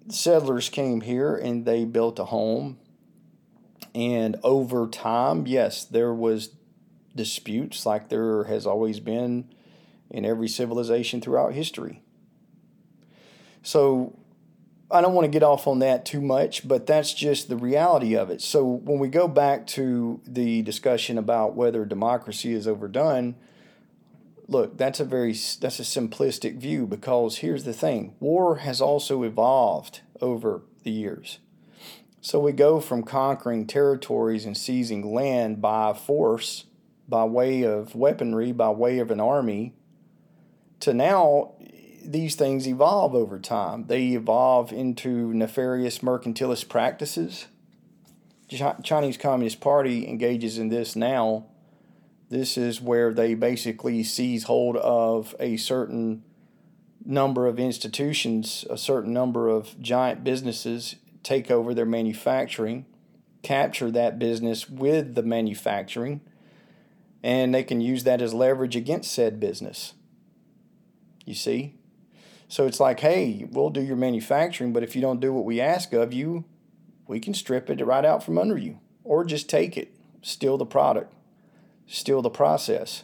settlers 0.09 0.69
came 0.69 1.01
here 1.01 1.35
and 1.35 1.65
they 1.65 1.83
built 1.85 2.19
a 2.19 2.25
home 2.25 2.77
and 3.97 4.35
over 4.43 4.87
time, 4.87 5.47
yes, 5.47 5.83
there 5.83 6.13
was 6.13 6.51
disputes 7.15 7.83
like 7.83 8.09
there 8.09 8.43
has 8.43 8.67
always 8.67 8.99
been 8.99 9.49
in 10.09 10.25
every 10.25 10.47
civilization 10.47 11.21
throughout 11.21 11.53
history. 11.53 12.01
So 13.61 14.17
I 14.89 15.01
don't 15.01 15.13
want 15.13 15.25
to 15.25 15.31
get 15.31 15.43
off 15.43 15.67
on 15.67 15.79
that 15.79 16.05
too 16.05 16.21
much, 16.21 16.67
but 16.67 16.85
that's 16.85 17.13
just 17.13 17.49
the 17.49 17.57
reality 17.57 18.15
of 18.15 18.29
it. 18.29 18.41
So 18.41 18.63
when 18.63 18.99
we 18.99 19.09
go 19.09 19.27
back 19.27 19.67
to 19.67 20.21
the 20.25 20.61
discussion 20.61 21.17
about 21.17 21.55
whether 21.55 21.83
democracy 21.83 22.53
is 22.53 22.67
overdone, 22.67 23.35
look, 24.47 24.77
that's 24.77 25.01
a 25.01 25.05
very 25.05 25.33
that's 25.33 25.79
a 25.79 25.83
simplistic 25.83 26.57
view 26.57 26.87
because 26.87 27.37
here's 27.37 27.65
the 27.65 27.73
thing. 27.73 28.15
War 28.21 28.57
has 28.57 28.79
also 28.79 29.23
evolved 29.23 30.01
over 30.21 30.61
the 30.83 30.91
years. 30.91 31.39
So 32.21 32.39
we 32.39 32.51
go 32.51 32.79
from 32.79 33.03
conquering 33.03 33.67
territories 33.67 34.45
and 34.45 34.57
seizing 34.57 35.13
land 35.13 35.61
by 35.61 35.93
force, 35.93 36.65
by 37.07 37.25
way 37.25 37.63
of 37.63 37.95
weaponry, 37.95 38.51
by 38.51 38.69
way 38.69 38.99
of 38.99 39.11
an 39.11 39.19
army, 39.19 39.73
to 40.81 40.93
now 40.93 41.53
these 42.03 42.35
things 42.35 42.67
evolve 42.67 43.13
over 43.13 43.37
time. 43.39 43.85
They 43.87 44.07
evolve 44.09 44.71
into 44.71 45.33
nefarious 45.33 45.99
mercantilist 45.99 46.69
practices. 46.69 47.47
Chinese 48.47 49.17
Communist 49.17 49.59
Party 49.59 50.07
engages 50.07 50.57
in 50.57 50.69
this 50.69 50.95
now. 50.95 51.47
This 52.29 52.57
is 52.57 52.81
where 52.81 53.13
they 53.13 53.33
basically 53.33 54.03
seize 54.03 54.43
hold 54.43 54.77
of 54.77 55.35
a 55.39 55.57
certain 55.57 56.23
number 57.05 57.47
of 57.47 57.59
institutions, 57.59 58.65
a 58.69 58.77
certain 58.77 59.13
number 59.13 59.49
of 59.49 59.79
giant 59.81 60.23
businesses 60.23 60.95
take 61.23 61.51
over 61.51 61.73
their 61.73 61.85
manufacturing, 61.85 62.85
capture 63.43 63.91
that 63.91 64.17
business 64.17 64.69
with 64.69 65.15
the 65.15 65.23
manufacturing, 65.23 66.21
and 67.21 67.53
they 67.53 67.63
can 67.63 67.81
use 67.81 68.05
that 68.05 68.21
as 68.21 68.33
leverage 68.33 68.75
against 68.75 69.11
said 69.11 69.39
business. 69.39 69.93
You 71.27 71.33
see? 71.33 71.75
So 72.47 72.65
it's 72.65 72.79
like, 72.79 73.01
hey, 73.01 73.45
we'll 73.51 73.69
do 73.69 73.81
your 73.81 73.97
manufacturing, 73.97 74.71
but 74.71 74.81
if 74.81 74.95
you 74.95 75.01
don't 75.01 75.19
do 75.19 75.33
what 75.33 75.43
we 75.43 75.59
ask 75.59 75.91
of 75.91 76.13
you, 76.13 76.45
we 77.05 77.19
can 77.19 77.33
strip 77.33 77.69
it 77.69 77.85
right 77.85 78.05
out 78.05 78.23
from 78.23 78.37
under 78.37 78.57
you 78.57 78.79
or 79.03 79.25
just 79.25 79.49
take 79.49 79.75
it, 79.75 79.93
steal 80.21 80.57
the 80.57 80.65
product, 80.65 81.13
steal 81.85 82.21
the 82.21 82.29
process. 82.29 83.03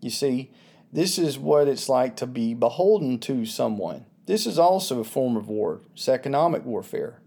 You 0.00 0.10
see, 0.10 0.50
this 0.92 1.18
is 1.18 1.38
what 1.38 1.68
it's 1.68 1.88
like 1.88 2.16
to 2.16 2.26
be 2.26 2.52
beholden 2.52 3.20
to 3.20 3.46
someone. 3.46 4.04
This 4.26 4.44
is 4.44 4.58
also 4.58 4.98
a 4.98 5.04
form 5.04 5.36
of 5.36 5.48
war. 5.48 5.82
It's 5.92 6.08
economic 6.08 6.64
warfare. 6.64 7.20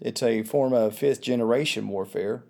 It's 0.00 0.22
a 0.22 0.44
form 0.44 0.72
of 0.72 0.96
fifth 0.96 1.20
generation 1.20 1.88
warfare, 1.88 2.42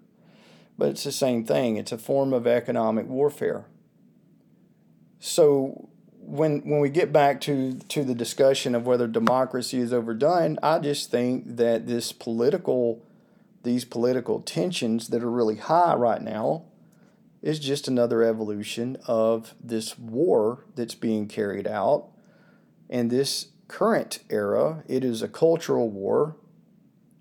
but 0.78 0.90
it's 0.90 1.02
the 1.02 1.10
same 1.10 1.44
thing. 1.44 1.78
It's 1.78 1.90
a 1.92 1.98
form 1.98 2.32
of 2.32 2.46
economic 2.46 3.08
warfare. 3.08 3.66
So 5.18 5.88
when 6.22 6.60
when 6.60 6.80
we 6.80 6.88
get 6.88 7.12
back 7.12 7.40
to 7.42 7.74
to 7.88 8.04
the 8.04 8.14
discussion 8.14 8.74
of 8.74 8.86
whether 8.86 9.06
democracy 9.06 9.78
is 9.78 9.92
overdone, 9.92 10.58
I 10.62 10.78
just 10.78 11.10
think 11.10 11.56
that 11.56 11.86
this 11.86 12.12
political 12.12 13.04
these 13.62 13.84
political 13.84 14.40
tensions 14.40 15.08
that 15.08 15.22
are 15.22 15.30
really 15.30 15.56
high 15.56 15.94
right 15.94 16.22
now 16.22 16.64
is 17.42 17.58
just 17.58 17.88
another 17.88 18.22
evolution 18.22 18.96
of 19.06 19.54
this 19.62 19.98
war 19.98 20.64
that's 20.74 20.94
being 20.94 21.28
carried 21.28 21.66
out 21.66 22.08
in 22.92 23.08
this 23.08 23.46
current 23.68 24.18
era, 24.28 24.84
it 24.86 25.02
is 25.02 25.22
a 25.22 25.28
cultural 25.28 25.88
war. 25.88 26.36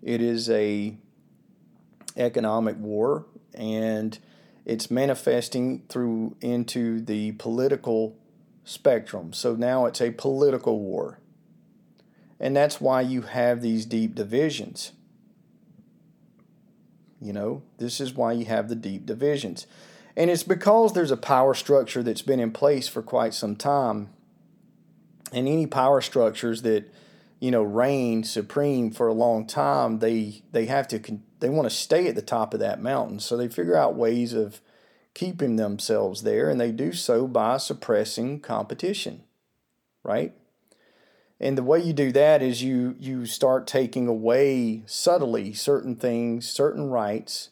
It 0.04 0.22
is 0.22 0.50
a 0.50 0.98
economic 2.18 2.76
war 2.78 3.26
and 3.54 4.20
it's 4.66 4.92
manifesting 4.92 5.84
through 5.88 6.36
into 6.42 7.00
the 7.00 7.32
political 7.34 8.18
spectrum. 8.64 9.34
So 9.34 9.56
now 9.56 9.86
it's 9.86 10.02
a 10.02 10.12
political 10.12 10.80
war. 10.80 11.20
And 12.40 12.56
that's 12.56 12.82
why 12.82 13.02
you 13.02 13.22
have 13.22 13.62
these 13.62 13.86
deep 13.86 14.16
divisions. 14.16 14.94
You 17.22 17.34
know, 17.34 17.62
this 17.78 18.02
is 18.02 18.14
why 18.14 18.34
you 18.34 18.46
have 18.46 18.68
the 18.68 18.76
deep 18.76 19.06
divisions. 19.06 19.68
And 20.16 20.30
it's 20.30 20.44
because 20.44 20.94
there's 20.94 21.12
a 21.12 21.18
power 21.18 21.54
structure 21.54 22.02
that's 22.02 22.24
been 22.24 22.40
in 22.40 22.52
place 22.52 22.88
for 22.88 23.02
quite 23.02 23.34
some 23.34 23.56
time 23.56 24.10
and 25.32 25.48
any 25.48 25.66
power 25.66 26.02
structures 26.02 26.62
that 26.64 26.92
you 27.40 27.52
know 27.52 27.64
reign 27.64 28.24
supreme 28.24 28.92
for 28.92 29.08
a 29.08 29.14
long 29.14 29.46
time 29.46 30.00
they 30.00 30.42
they 30.52 30.66
have 30.66 30.88
to 30.88 31.00
they 31.40 31.50
want 31.50 31.70
to 31.70 31.76
stay 31.76 32.08
at 32.08 32.16
the 32.16 32.22
top 32.22 32.54
of 32.54 32.60
that 32.60 32.82
mountain 32.82 33.20
so 33.20 33.36
they 33.38 33.48
figure 33.48 33.76
out 33.76 33.96
ways 33.96 34.34
of 34.34 34.62
keeping 35.14 35.56
themselves 35.56 36.24
there, 36.24 36.50
and 36.50 36.60
they 36.60 36.72
do 36.72 36.94
so 36.94 37.28
by 37.28 37.58
suppressing 37.58 38.40
competition, 38.40 39.24
right? 40.04 40.34
And 41.40 41.58
the 41.58 41.64
way 41.64 41.82
you 41.82 41.92
do 41.92 42.12
that 42.12 42.44
is 42.44 42.62
you 42.62 42.96
you 43.00 43.26
start 43.26 43.66
taking 43.66 44.08
away 44.08 44.84
subtly 44.86 45.54
certain 45.54 45.96
things, 45.96 46.48
certain 46.48 46.90
rights, 46.90 47.50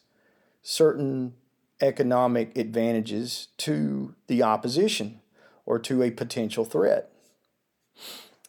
certain 0.62 1.34
economic 1.80 2.56
advantages 2.56 3.48
to 3.58 4.14
the 4.28 4.44
opposition 4.44 5.20
or 5.66 5.78
to 5.80 6.02
a 6.02 6.10
potential 6.10 6.64
threat. 6.64 7.10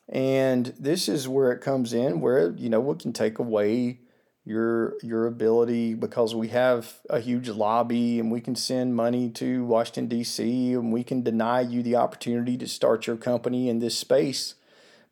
And 0.08 0.74
this 0.78 1.08
is 1.10 1.28
where 1.28 1.52
it 1.52 1.62
comes 1.62 1.92
in 1.94 2.22
where 2.22 2.52
you 2.52 2.70
know 2.70 2.80
we 2.80 2.96
can 2.96 3.12
take 3.12 3.40
away 3.40 4.01
your 4.44 4.96
your 5.04 5.28
ability 5.28 5.94
because 5.94 6.34
we 6.34 6.48
have 6.48 7.00
a 7.10 7.20
huge 7.20 7.48
lobby 7.48 8.20
and 8.20 8.32
we 8.32 8.42
can 8.42 8.56
send 8.56 8.96
money 8.96 9.30
to 9.30 9.64
Washington 9.66 10.08
D.C. 10.08 10.74
and 10.74 10.92
we 10.92 11.04
can 11.04 11.22
deny 11.22 11.62
you 11.62 11.84
the 11.84 11.96
opportunity 11.96 12.58
to 12.58 12.68
start 12.68 13.06
your 13.06 13.18
company 13.18 13.70
in 13.70 13.80
this 13.80 13.98
space 13.98 14.56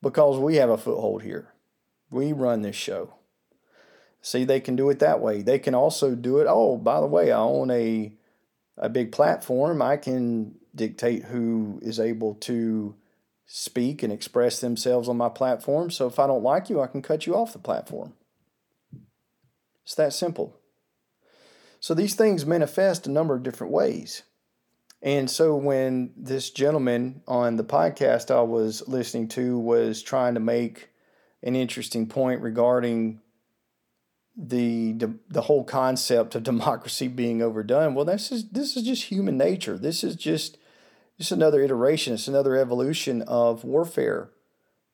because 0.01 0.39
we 0.39 0.55
have 0.55 0.69
a 0.69 0.77
foothold 0.77 1.23
here. 1.23 1.53
We 2.09 2.33
run 2.33 2.63
this 2.63 2.75
show. 2.75 3.15
See, 4.21 4.43
they 4.43 4.59
can 4.59 4.75
do 4.75 4.89
it 4.89 4.99
that 4.99 5.21
way. 5.21 5.41
They 5.41 5.59
can 5.59 5.75
also 5.75 6.15
do 6.15 6.39
it. 6.39 6.47
Oh, 6.49 6.77
by 6.77 6.99
the 6.99 7.07
way, 7.07 7.31
I 7.31 7.39
own 7.39 7.69
a 7.71 8.13
a 8.77 8.89
big 8.89 9.11
platform. 9.11 9.81
I 9.81 9.97
can 9.97 10.55
dictate 10.73 11.25
who 11.25 11.79
is 11.81 11.99
able 11.99 12.35
to 12.35 12.95
speak 13.45 14.01
and 14.03 14.13
express 14.13 14.59
themselves 14.61 15.09
on 15.09 15.17
my 15.17 15.29
platform. 15.29 15.91
So 15.91 16.07
if 16.07 16.19
I 16.19 16.27
don't 16.27 16.43
like 16.43 16.69
you, 16.69 16.81
I 16.81 16.87
can 16.87 17.01
cut 17.01 17.25
you 17.25 17.35
off 17.35 17.53
the 17.53 17.59
platform. 17.59 18.13
It's 19.89 19.95
that 19.95 20.13
simple. 20.13 20.55
So 21.79 21.95
these 21.95 22.13
things 22.13 22.45
manifest 22.45 23.07
a 23.07 23.11
number 23.11 23.33
of 23.33 23.41
different 23.41 23.73
ways. 23.73 24.21
And 25.01 25.27
so 25.27 25.55
when 25.55 26.11
this 26.15 26.51
gentleman 26.51 27.23
on 27.27 27.55
the 27.55 27.63
podcast 27.63 28.29
I 28.29 28.41
was 28.41 28.87
listening 28.87 29.29
to 29.29 29.57
was 29.57 30.03
trying 30.03 30.35
to 30.35 30.39
make 30.39 30.89
an 31.41 31.55
interesting 31.55 32.05
point 32.05 32.41
regarding 32.41 33.19
the 34.37 34.95
the 35.27 35.41
whole 35.41 35.63
concept 35.63 36.35
of 36.35 36.43
democracy 36.53 37.07
being 37.07 37.41
overdone, 37.41 37.95
well 37.95 38.05
this 38.05 38.31
is 38.31 38.47
this 38.49 38.77
is 38.77 38.83
just 38.83 39.05
human 39.05 39.39
nature. 39.39 39.75
This 39.75 40.03
is 40.03 40.15
just 40.15 40.59
just 41.17 41.31
another 41.31 41.63
iteration, 41.63 42.13
it's 42.13 42.27
another 42.27 42.55
evolution 42.55 43.23
of 43.23 43.63
warfare 43.63 44.29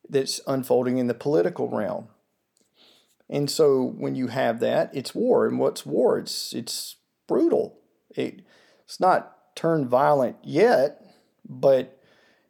that's 0.07 0.39
unfolding 0.47 0.99
in 0.99 1.07
the 1.07 1.13
political 1.13 1.67
realm. 1.67 2.07
And 3.29 3.49
so 3.49 3.83
when 3.83 4.15
you 4.15 4.27
have 4.27 4.59
that, 4.59 4.91
it's 4.93 5.15
war. 5.15 5.47
And 5.47 5.59
what's 5.59 5.85
war? 5.85 6.17
It's 6.19 6.53
it's 6.53 6.97
brutal. 7.27 7.79
It, 8.11 8.41
it's 8.83 8.99
not 8.99 9.55
turned 9.55 9.87
violent 9.87 10.37
yet, 10.43 11.01
but 11.47 11.99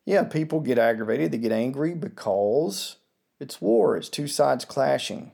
yeah, 0.06 0.24
people 0.24 0.60
get 0.60 0.78
aggravated, 0.78 1.32
they 1.32 1.38
get 1.38 1.52
angry 1.52 1.96
because 1.96 2.98
it's 3.40 3.62
war. 3.62 3.96
It's 3.98 4.10
two 4.10 4.28
sides 4.28 4.66
clashing. 4.66 5.32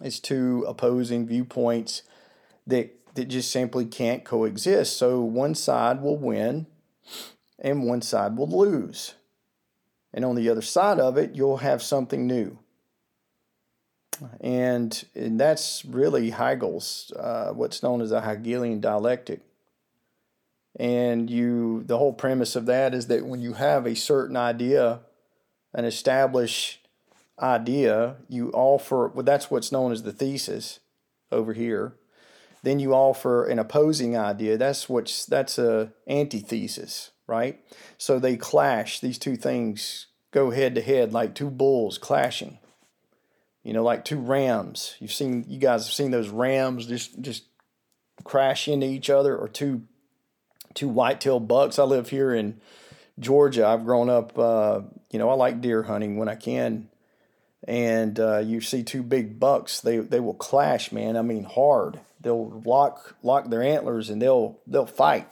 It's 0.00 0.20
two 0.20 0.64
opposing 0.68 1.26
viewpoints 1.26 2.02
that 2.66 2.92
that 3.14 3.28
just 3.28 3.50
simply 3.50 3.86
can't 3.86 4.24
coexist. 4.24 4.96
So 4.96 5.20
one 5.20 5.54
side 5.54 6.02
will 6.02 6.18
win 6.18 6.66
and 7.58 7.84
one 7.84 8.02
side 8.02 8.36
will 8.36 8.48
lose. 8.48 9.14
And 10.12 10.24
on 10.24 10.34
the 10.34 10.48
other 10.48 10.62
side 10.62 11.00
of 11.00 11.16
it, 11.16 11.34
you'll 11.34 11.58
have 11.58 11.82
something 11.82 12.26
new 12.26 12.58
and, 14.40 15.04
and 15.14 15.38
that's 15.38 15.84
really 15.84 16.30
Hegel's 16.30 17.12
uh, 17.18 17.52
what's 17.52 17.82
known 17.82 18.00
as 18.00 18.12
a 18.12 18.20
Hegelian 18.20 18.80
dialectic. 18.80 19.40
And 20.78 21.30
you, 21.30 21.84
the 21.84 21.98
whole 21.98 22.12
premise 22.12 22.54
of 22.54 22.66
that 22.66 22.94
is 22.94 23.06
that 23.06 23.24
when 23.26 23.40
you 23.40 23.54
have 23.54 23.86
a 23.86 23.94
certain 23.94 24.36
idea, 24.36 25.00
an 25.72 25.84
established 25.84 26.86
idea, 27.40 28.16
you 28.28 28.50
offer. 28.52 29.08
Well, 29.08 29.24
that's 29.24 29.50
what's 29.50 29.72
known 29.72 29.92
as 29.92 30.02
the 30.02 30.12
thesis 30.12 30.80
over 31.32 31.52
here. 31.52 31.94
Then 32.62 32.78
you 32.78 32.94
offer 32.94 33.46
an 33.46 33.58
opposing 33.58 34.16
idea. 34.16 34.58
That's 34.58 34.88
what's 34.88 35.24
that's 35.24 35.58
a 35.58 35.92
antithesis, 36.08 37.10
right? 37.26 37.60
So 37.96 38.18
they 38.18 38.36
clash. 38.36 39.00
These 39.00 39.18
two 39.18 39.36
things 39.36 40.06
go 40.30 40.50
head 40.50 40.74
to 40.74 40.82
head 40.82 41.12
like 41.12 41.34
two 41.34 41.50
bulls 41.50 41.96
clashing 41.96 42.58
you 43.66 43.72
know, 43.72 43.82
like 43.82 44.04
two 44.04 44.20
rams. 44.20 44.94
You've 45.00 45.12
seen, 45.12 45.44
you 45.48 45.58
guys 45.58 45.86
have 45.86 45.92
seen 45.92 46.12
those 46.12 46.28
rams 46.28 46.86
just 46.86 47.20
just 47.20 47.42
crash 48.22 48.68
into 48.68 48.86
each 48.86 49.10
other, 49.10 49.36
or 49.36 49.48
two 49.48 49.82
two 50.74 50.88
white-tailed 50.88 51.48
bucks. 51.48 51.80
I 51.80 51.82
live 51.82 52.08
here 52.08 52.32
in 52.32 52.60
Georgia. 53.18 53.66
I've 53.66 53.84
grown 53.84 54.08
up, 54.08 54.38
uh, 54.38 54.82
you 55.10 55.18
know, 55.18 55.30
I 55.30 55.34
like 55.34 55.60
deer 55.60 55.82
hunting 55.82 56.16
when 56.16 56.28
I 56.28 56.36
can, 56.36 56.88
and 57.66 58.20
uh, 58.20 58.38
you 58.38 58.60
see 58.60 58.84
two 58.84 59.02
big 59.02 59.40
bucks. 59.40 59.80
They 59.80 59.98
they 59.98 60.20
will 60.20 60.34
clash, 60.34 60.92
man. 60.92 61.16
I 61.16 61.22
mean, 61.22 61.42
hard. 61.42 61.98
They'll 62.20 62.62
lock 62.64 63.16
lock 63.24 63.50
their 63.50 63.64
antlers 63.64 64.10
and 64.10 64.22
they'll 64.22 64.60
they'll 64.68 64.86
fight, 64.86 65.26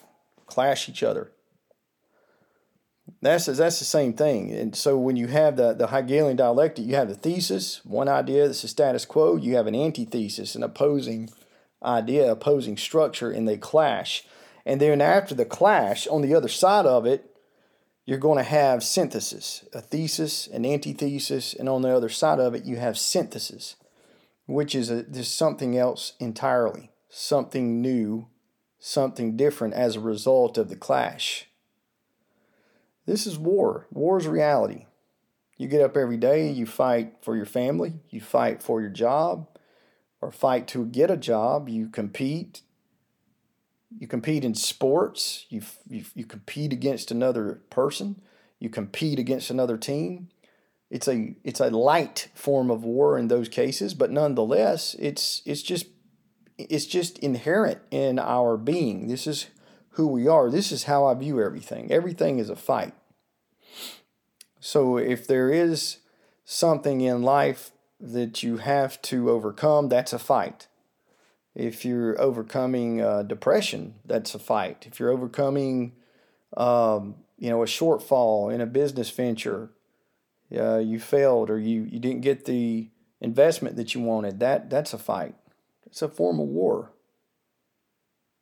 clash 0.47 0.89
each 0.89 1.05
other. 1.05 1.31
That's 3.21 3.47
that's 3.47 3.79
the 3.79 3.85
same 3.85 4.15
thing. 4.15 4.53
And 4.53 4.75
so 4.75 4.99
when 4.99 5.17
you 5.17 5.27
have 5.27 5.57
the, 5.57 5.75
the 5.75 5.89
Hegelian 5.89 6.37
dialectic, 6.37 6.87
you 6.87 6.95
have 6.95 7.09
the 7.09 7.15
thesis, 7.15 7.85
one 7.85 8.09
idea 8.09 8.47
that's 8.47 8.63
the 8.63 8.69
status 8.69 9.05
quo, 9.05 9.37
you 9.37 9.57
have 9.57 9.67
an 9.67 9.75
antithesis, 9.75 10.55
an 10.55 10.63
opposing 10.63 11.31
idea, 11.83 12.31
opposing 12.31 12.77
structure, 12.77 13.31
and 13.31 13.47
they 13.47 13.59
clash. 13.59 14.25
And 14.65 14.81
then 14.81 15.01
after 15.01 15.35
the 15.35 15.45
clash, 15.45 16.07
on 16.07 16.23
the 16.23 16.35
other 16.35 16.49
side 16.49 16.87
of 16.87 17.05
it, 17.05 17.31
you're 18.07 18.19
going 18.19 18.39
to 18.39 18.45
have 18.45 18.83
synthesis, 18.83 19.65
a 19.73 19.81
thesis, 19.81 20.47
an 20.47 20.67
antithesis, 20.67 21.55
and 21.55 21.69
on 21.69 21.83
the 21.83 21.95
other 21.95 22.09
side 22.09 22.39
of 22.39 22.55
it, 22.55 22.65
you 22.65 22.77
have 22.77 22.99
synthesis, 22.99 23.77
which 24.47 24.75
is 24.75 24.91
a, 24.91 25.03
just 25.03 25.37
something 25.37 25.77
else 25.77 26.15
entirely, 26.21 26.91
something 27.09 27.81
new, 27.81 28.29
something 28.79 29.37
different 29.37 29.75
as 29.75 29.97
a 29.97 30.01
result 30.01 30.59
of 30.59 30.69
the 30.69 30.77
clash. 30.77 31.47
This 33.07 33.27
is 33.27 33.39
war. 33.39 33.87
War 33.91 34.19
is 34.19 34.27
reality. 34.27 34.87
You 35.57 35.69
get 35.69 35.83
up 35.83 35.97
every 35.97 36.17
day, 36.17 36.51
you 36.51 36.67
fight 36.67 37.15
for 37.23 37.37
your 37.37 37.47
family, 37.47 37.95
you 38.11 38.21
fight 38.21 38.63
for 38.63 38.81
your 38.81 38.91
job, 38.91 39.47
or 40.21 40.33
fight 40.33 40.67
to 40.69 40.87
get 40.87 41.11
a 41.11 41.17
job, 41.17 41.69
you 41.69 41.89
compete. 41.89 42.63
You 43.97 44.09
compete 44.09 44.45
in 44.45 44.55
sports, 44.55 45.47
you, 45.51 45.63
you, 45.89 46.05
you 46.15 46.27
compete 46.27 46.73
against 46.73 47.13
another 47.13 47.61
person, 47.71 48.21
you 48.59 48.69
compete 48.69 49.21
against 49.21 49.51
another 49.51 49.77
team. 49.77 50.29
It's 50.91 51.07
a 51.07 51.35
it's 51.45 51.61
a 51.61 51.71
light 51.71 52.29
form 52.35 52.71
of 52.71 52.85
war 52.85 53.17
in 53.17 53.29
those 53.29 53.49
cases, 53.49 53.95
but 53.95 54.11
nonetheless, 54.11 54.97
it's 54.99 55.43
it's 55.45 55.63
just 55.63 55.87
it's 56.59 56.87
just 56.87 57.19
inherent 57.19 57.81
in 57.91 58.19
our 58.19 58.57
being. 58.57 59.09
This 59.09 59.27
is 59.27 59.47
who 59.95 60.07
we 60.07 60.27
are. 60.27 60.51
This 60.51 60.73
is 60.73 60.85
how 60.85 61.07
I 61.07 61.15
view 61.15 61.43
everything. 61.43 61.91
Everything 61.91 62.39
is 62.39 62.51
a 62.51 62.57
fight. 62.57 62.95
So 64.61 64.97
if 64.97 65.27
there 65.27 65.51
is 65.51 65.99
something 66.45 67.01
in 67.01 67.23
life 67.23 67.71
that 68.01 68.43
you 68.43 68.59
have 68.59 69.01
to 69.03 69.31
overcome, 69.31 69.89
that's 69.89 70.13
a 70.13 70.19
fight. 70.19 70.67
If 71.55 71.85
you're 71.85 72.21
overcoming 72.21 73.01
uh, 73.01 73.23
depression, 73.23 73.95
that's 74.05 74.35
a 74.35 74.39
fight. 74.39 74.87
If 74.87 74.99
you're 74.99 75.11
overcoming, 75.11 75.93
um, 76.57 77.17
you 77.39 77.49
know, 77.51 77.63
a 77.63 77.67
shortfall 77.67 78.53
in 78.53 78.61
a 78.61 78.67
business 78.67 79.11
venture, 79.11 79.71
uh, 80.57 80.79
you 80.79 80.99
failed 80.99 81.51
or 81.51 81.59
you, 81.59 81.83
you 81.83 82.01
didn't 82.01 82.23
get 82.23 82.45
the 82.45 82.89
investment 83.21 83.77
that 83.77 83.95
you 83.95 84.01
wanted, 84.01 84.41
that 84.41 84.71
that's 84.71 84.93
a 84.93 84.99
fight. 84.99 85.35
It's 85.87 86.03
a 86.03 86.09
form 86.09 86.41
of 86.41 86.49
war. 86.49 86.91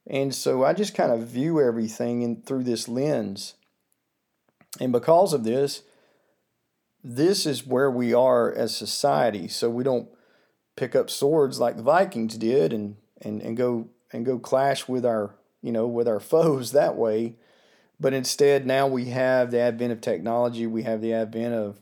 And 0.07 0.35
so 0.35 0.65
I 0.65 0.73
just 0.73 0.95
kind 0.95 1.13
of 1.13 1.29
view 1.29 1.61
everything 1.61 2.23
in, 2.23 2.43
through 2.43 2.65
this 2.65 2.89
lens. 2.89 3.55
And 4.81 4.93
because 4.93 5.33
of 5.33 5.45
this, 5.45 5.83
this 7.05 7.47
is 7.47 7.67
where 7.67 7.91
we 7.91 8.13
are 8.15 8.53
as 8.53 8.77
society. 8.77 9.49
So 9.49 9.71
we 9.71 9.85
don't 9.85 10.09
pick 10.77 10.97
up 10.97 11.11
swords 11.11 11.61
like 11.61 11.77
the 11.77 11.83
Vikings 11.83 12.37
did 12.37 12.73
and, 12.73 12.97
and, 13.21 13.41
and 13.43 13.57
go 13.57 13.89
and 14.13 14.27
go 14.27 14.39
clash 14.39 14.89
with 14.89 15.05
our 15.05 15.35
you 15.63 15.73
know 15.73 15.87
with 15.87 16.07
our 16.09 16.21
foes 16.21 16.73
that 16.73 16.97
way. 16.97 17.37
But 17.99 18.15
instead 18.15 18.67
now 18.67 18.87
we 18.87 19.07
have 19.07 19.51
the 19.51 19.61
advent 19.61 19.93
of 19.93 20.01
technology, 20.01 20.67
we 20.67 20.83
have 20.83 21.01
the 21.01 21.15
advent 21.15 21.55
of 21.55 21.81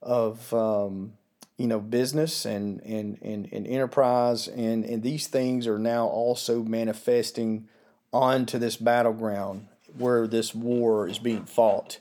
of 0.00 0.52
um, 0.52 1.14
you 1.62 1.68
know 1.68 1.78
business 1.78 2.44
and, 2.44 2.80
and, 2.82 3.18
and, 3.22 3.48
and 3.52 3.68
enterprise 3.68 4.48
and, 4.48 4.84
and 4.84 5.04
these 5.04 5.28
things 5.28 5.68
are 5.68 5.78
now 5.78 6.08
also 6.08 6.64
manifesting 6.64 7.68
onto 8.12 8.58
this 8.58 8.76
battleground 8.76 9.68
where 9.96 10.26
this 10.26 10.52
war 10.56 11.06
is 11.06 11.20
being 11.20 11.44
fought 11.44 12.00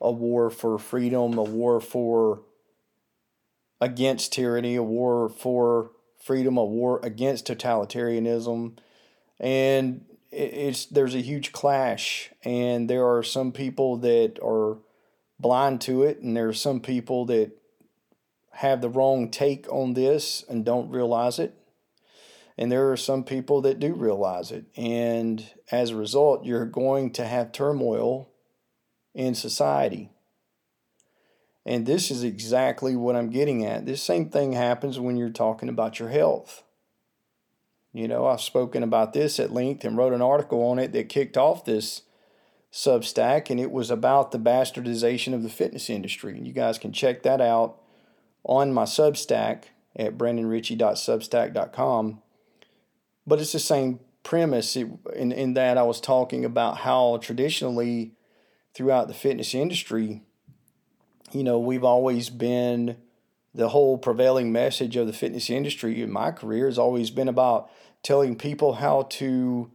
a 0.00 0.10
war 0.10 0.50
for 0.50 0.78
freedom, 0.78 1.38
a 1.38 1.42
war 1.42 1.80
for 1.80 2.42
against 3.80 4.32
tyranny, 4.32 4.74
a 4.74 4.82
war 4.82 5.28
for 5.28 5.90
freedom, 6.20 6.56
a 6.56 6.64
war 6.64 7.00
against 7.02 7.46
totalitarianism. 7.46 8.76
And 9.40 10.04
it's 10.30 10.86
there's 10.86 11.14
a 11.14 11.20
huge 11.20 11.52
clash, 11.52 12.30
and 12.44 12.90
there 12.90 13.06
are 13.06 13.22
some 13.22 13.52
people 13.52 13.96
that 13.98 14.38
are 14.42 14.78
blind 15.38 15.80
to 15.82 16.02
it, 16.02 16.20
and 16.20 16.36
there 16.36 16.48
are 16.48 16.52
some 16.52 16.80
people 16.80 17.24
that 17.26 17.52
have 18.58 18.80
the 18.80 18.88
wrong 18.88 19.30
take 19.30 19.72
on 19.72 19.94
this 19.94 20.44
and 20.48 20.64
don't 20.64 20.90
realize 20.90 21.38
it. 21.38 21.54
And 22.56 22.72
there 22.72 22.90
are 22.90 22.96
some 22.96 23.22
people 23.22 23.60
that 23.60 23.78
do 23.78 23.94
realize 23.94 24.50
it. 24.50 24.64
And 24.76 25.48
as 25.70 25.90
a 25.90 25.96
result, 25.96 26.44
you're 26.44 26.66
going 26.66 27.12
to 27.12 27.24
have 27.24 27.52
turmoil 27.52 28.30
in 29.14 29.36
society. 29.36 30.10
And 31.64 31.86
this 31.86 32.10
is 32.10 32.24
exactly 32.24 32.96
what 32.96 33.14
I'm 33.14 33.30
getting 33.30 33.64
at. 33.64 33.86
This 33.86 34.02
same 34.02 34.28
thing 34.28 34.54
happens 34.54 34.98
when 34.98 35.16
you're 35.16 35.30
talking 35.30 35.68
about 35.68 36.00
your 36.00 36.08
health. 36.08 36.64
You 37.92 38.08
know, 38.08 38.26
I've 38.26 38.40
spoken 38.40 38.82
about 38.82 39.12
this 39.12 39.38
at 39.38 39.52
length 39.52 39.84
and 39.84 39.96
wrote 39.96 40.12
an 40.12 40.22
article 40.22 40.66
on 40.66 40.80
it 40.80 40.92
that 40.94 41.08
kicked 41.08 41.36
off 41.36 41.64
this 41.64 42.02
Substack, 42.72 43.50
and 43.50 43.60
it 43.60 43.70
was 43.70 43.90
about 43.90 44.32
the 44.32 44.38
bastardization 44.38 45.32
of 45.32 45.44
the 45.44 45.48
fitness 45.48 45.88
industry. 45.88 46.36
And 46.36 46.44
you 46.44 46.52
guys 46.52 46.76
can 46.76 46.92
check 46.92 47.22
that 47.22 47.40
out 47.40 47.80
on 48.44 48.72
my 48.72 48.84
Substack 48.84 49.64
at 49.96 50.16
brandonrichey.substack.com. 50.16 52.22
But 53.26 53.40
it's 53.40 53.52
the 53.52 53.58
same 53.58 54.00
premise 54.22 54.76
in, 54.76 55.32
in 55.32 55.54
that 55.54 55.78
I 55.78 55.82
was 55.82 56.00
talking 56.00 56.44
about 56.44 56.78
how 56.78 57.18
traditionally 57.18 58.12
throughout 58.74 59.08
the 59.08 59.14
fitness 59.14 59.54
industry, 59.54 60.22
you 61.32 61.42
know, 61.42 61.58
we've 61.58 61.84
always 61.84 62.30
been 62.30 62.96
the 63.54 63.70
whole 63.70 63.98
prevailing 63.98 64.52
message 64.52 64.96
of 64.96 65.06
the 65.06 65.12
fitness 65.12 65.50
industry 65.50 66.02
in 66.02 66.12
my 66.12 66.30
career 66.30 66.66
has 66.66 66.78
always 66.78 67.10
been 67.10 67.28
about 67.28 67.70
telling 68.02 68.36
people 68.36 68.74
how 68.74 69.02
to 69.02 69.70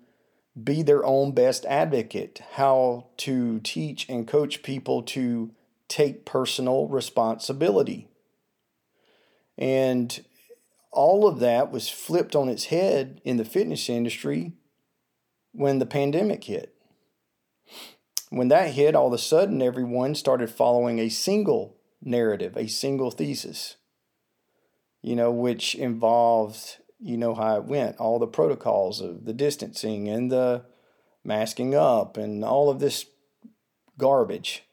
be 0.62 0.84
their 0.84 1.04
own 1.04 1.32
best 1.32 1.66
advocate, 1.66 2.42
how 2.54 3.08
to 3.18 3.60
teach 3.60 4.08
and 4.08 4.28
coach 4.28 4.64
people 4.64 5.02
to 5.02 5.52
take 5.88 6.26
personal 6.26 6.88
responsibility. 6.88 8.08
And 9.64 10.26
all 10.92 11.26
of 11.26 11.40
that 11.40 11.72
was 11.72 11.88
flipped 11.88 12.36
on 12.36 12.50
its 12.50 12.66
head 12.66 13.22
in 13.24 13.38
the 13.38 13.46
fitness 13.46 13.88
industry 13.88 14.52
when 15.54 15.80
the 15.80 15.86
pandemic 15.86 16.44
hit. 16.44 16.76
When 18.30 18.50
that 18.50 18.72
hit, 18.72 18.94
all 18.94 19.08
of 19.08 19.14
a 19.14 19.18
sudden 19.18 19.62
everyone 19.62 20.16
started 20.16 20.50
following 20.50 21.00
a 21.00 21.08
single 21.08 21.78
narrative, 22.02 22.58
a 22.58 22.68
single 22.68 23.10
thesis, 23.10 23.78
you 25.02 25.16
know, 25.16 25.32
which 25.32 25.76
involved, 25.76 26.80
you 27.00 27.16
know, 27.16 27.34
how 27.34 27.56
it 27.56 27.64
went, 27.64 27.96
all 28.00 28.20
the 28.20 28.28
protocols 28.28 29.00
of 29.00 29.24
the 29.24 29.34
distancing 29.34 30.10
and 30.10 30.30
the 30.30 30.66
masking 31.24 31.74
up 31.74 32.18
and 32.18 32.44
all 32.44 32.70
of 32.70 32.82
this 32.82 33.06
garbage. 33.98 34.64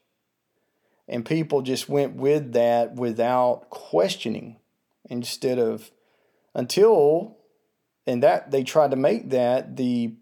And 1.06 1.24
people 1.24 1.62
just 1.62 1.88
went 1.88 2.16
with 2.16 2.54
that 2.54 2.96
without 2.96 3.70
questioning 3.70 4.56
instead 5.08 5.58
of 5.58 5.90
until 6.54 7.36
and 8.06 8.22
that 8.22 8.50
they 8.50 8.62
tried 8.62 8.90
to 8.90 8.96
make 8.96 9.30
that 9.30 9.76
the 9.76 10.14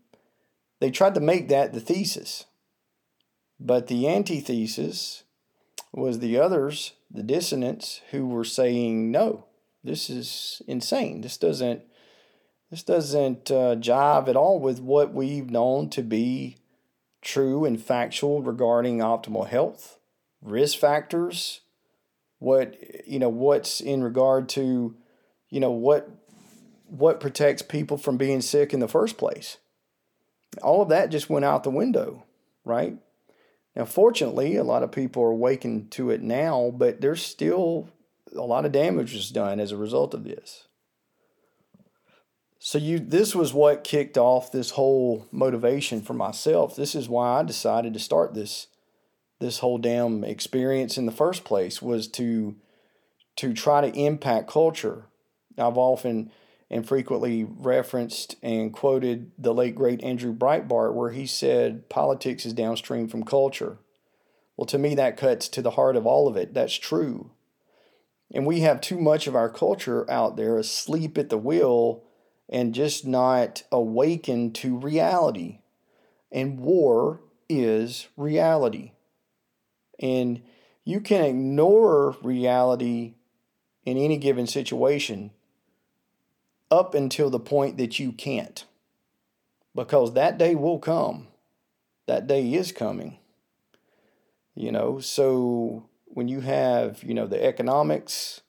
they 0.80 0.90
tried 0.90 1.14
to 1.14 1.20
make 1.20 1.48
that 1.48 1.72
the 1.72 1.80
thesis. 1.80 2.44
But 3.60 3.88
the 3.88 4.08
antithesis 4.08 5.24
was 5.92 6.18
the 6.18 6.38
others 6.38 6.92
the 7.10 7.22
dissonants 7.22 8.02
who 8.10 8.26
were 8.26 8.44
saying 8.44 9.10
no 9.10 9.46
this 9.84 10.10
is 10.10 10.62
insane. 10.66 11.20
This 11.20 11.36
doesn't 11.36 11.82
this 12.70 12.82
doesn't 12.82 13.50
uh, 13.50 13.76
jive 13.76 14.28
at 14.28 14.36
all 14.36 14.60
with 14.60 14.80
what 14.80 15.14
we've 15.14 15.50
known 15.50 15.88
to 15.90 16.02
be 16.02 16.58
true 17.22 17.64
and 17.64 17.80
factual 17.80 18.42
regarding 18.42 18.98
optimal 18.98 19.48
health 19.48 19.98
risk 20.42 20.78
factors 20.78 21.60
what 22.38 22.76
you 23.06 23.18
know 23.18 23.28
what's 23.28 23.80
in 23.80 24.02
regard 24.02 24.48
to 24.50 24.96
you 25.50 25.60
know 25.60 25.70
what 25.70 26.08
what 26.86 27.20
protects 27.20 27.62
people 27.62 27.98
from 27.98 28.16
being 28.16 28.40
sick 28.40 28.72
in 28.72 28.80
the 28.80 28.88
first 28.88 29.18
place. 29.18 29.58
All 30.62 30.80
of 30.80 30.88
that 30.88 31.10
just 31.10 31.28
went 31.28 31.44
out 31.44 31.64
the 31.64 31.70
window 31.70 32.24
right? 32.64 32.96
Now 33.74 33.84
fortunately 33.84 34.56
a 34.56 34.64
lot 34.64 34.82
of 34.82 34.92
people 34.92 35.22
are 35.22 35.34
waking 35.34 35.88
to 35.90 36.10
it 36.10 36.22
now 36.22 36.72
but 36.74 37.00
there's 37.00 37.22
still 37.22 37.88
a 38.34 38.42
lot 38.42 38.66
of 38.66 38.72
damage 38.72 39.14
was 39.14 39.30
done 39.30 39.60
as 39.60 39.72
a 39.72 39.76
result 39.76 40.14
of 40.14 40.24
this. 40.24 40.68
So 42.58 42.78
you 42.78 42.98
this 42.98 43.34
was 43.34 43.54
what 43.54 43.84
kicked 43.84 44.18
off 44.18 44.52
this 44.52 44.70
whole 44.70 45.26
motivation 45.30 46.02
for 46.02 46.14
myself. 46.14 46.76
This 46.76 46.94
is 46.94 47.08
why 47.08 47.40
i 47.40 47.42
decided 47.42 47.94
to 47.94 48.00
start 48.00 48.34
this 48.34 48.68
this 49.40 49.58
whole 49.58 49.78
damn 49.78 50.24
experience 50.24 50.98
in 50.98 51.06
the 51.06 51.12
first 51.12 51.44
place 51.44 51.80
was 51.80 52.08
to 52.08 52.56
to 53.36 53.52
try 53.54 53.80
to 53.80 53.96
impact 53.96 54.50
culture. 54.50 55.04
I've 55.56 55.78
often 55.78 56.32
and 56.70 56.86
frequently 56.86 57.44
referenced 57.44 58.36
and 58.42 58.72
quoted 58.72 59.30
the 59.38 59.54
late 59.54 59.74
great 59.74 60.02
Andrew 60.02 60.34
Breitbart 60.34 60.92
where 60.92 61.10
he 61.10 61.26
said 61.26 61.88
politics 61.88 62.44
is 62.44 62.52
downstream 62.52 63.08
from 63.08 63.24
culture. 63.24 63.78
Well, 64.56 64.66
to 64.66 64.78
me 64.78 64.94
that 64.96 65.16
cuts 65.16 65.48
to 65.50 65.62
the 65.62 65.72
heart 65.72 65.96
of 65.96 66.06
all 66.06 66.28
of 66.28 66.36
it. 66.36 66.52
That's 66.52 66.74
true. 66.74 67.30
And 68.34 68.44
we 68.44 68.60
have 68.60 68.80
too 68.80 68.98
much 68.98 69.26
of 69.26 69.36
our 69.36 69.48
culture 69.48 70.08
out 70.10 70.36
there 70.36 70.58
asleep 70.58 71.16
at 71.16 71.30
the 71.30 71.38
wheel 71.38 72.02
and 72.48 72.74
just 72.74 73.06
not 73.06 73.62
awakened 73.72 74.54
to 74.56 74.76
reality. 74.76 75.60
And 76.30 76.60
war 76.60 77.20
is 77.48 78.08
reality. 78.16 78.92
And 79.98 80.42
you 80.84 81.00
can 81.00 81.24
ignore 81.24 82.16
reality 82.22 83.14
in 83.84 83.96
any 83.96 84.16
given 84.16 84.46
situation 84.46 85.30
up 86.70 86.94
until 86.94 87.30
the 87.30 87.40
point 87.40 87.78
that 87.78 87.98
you 87.98 88.12
can't. 88.12 88.64
Because 89.74 90.14
that 90.14 90.38
day 90.38 90.54
will 90.54 90.78
come. 90.78 91.28
That 92.06 92.26
day 92.26 92.52
is 92.52 92.72
coming. 92.72 93.18
You 94.54 94.72
know, 94.72 94.98
so 94.98 95.88
when 96.06 96.28
you 96.28 96.40
have, 96.40 97.02
you 97.04 97.14
know, 97.14 97.26
the 97.26 97.44
economics, 97.44 98.40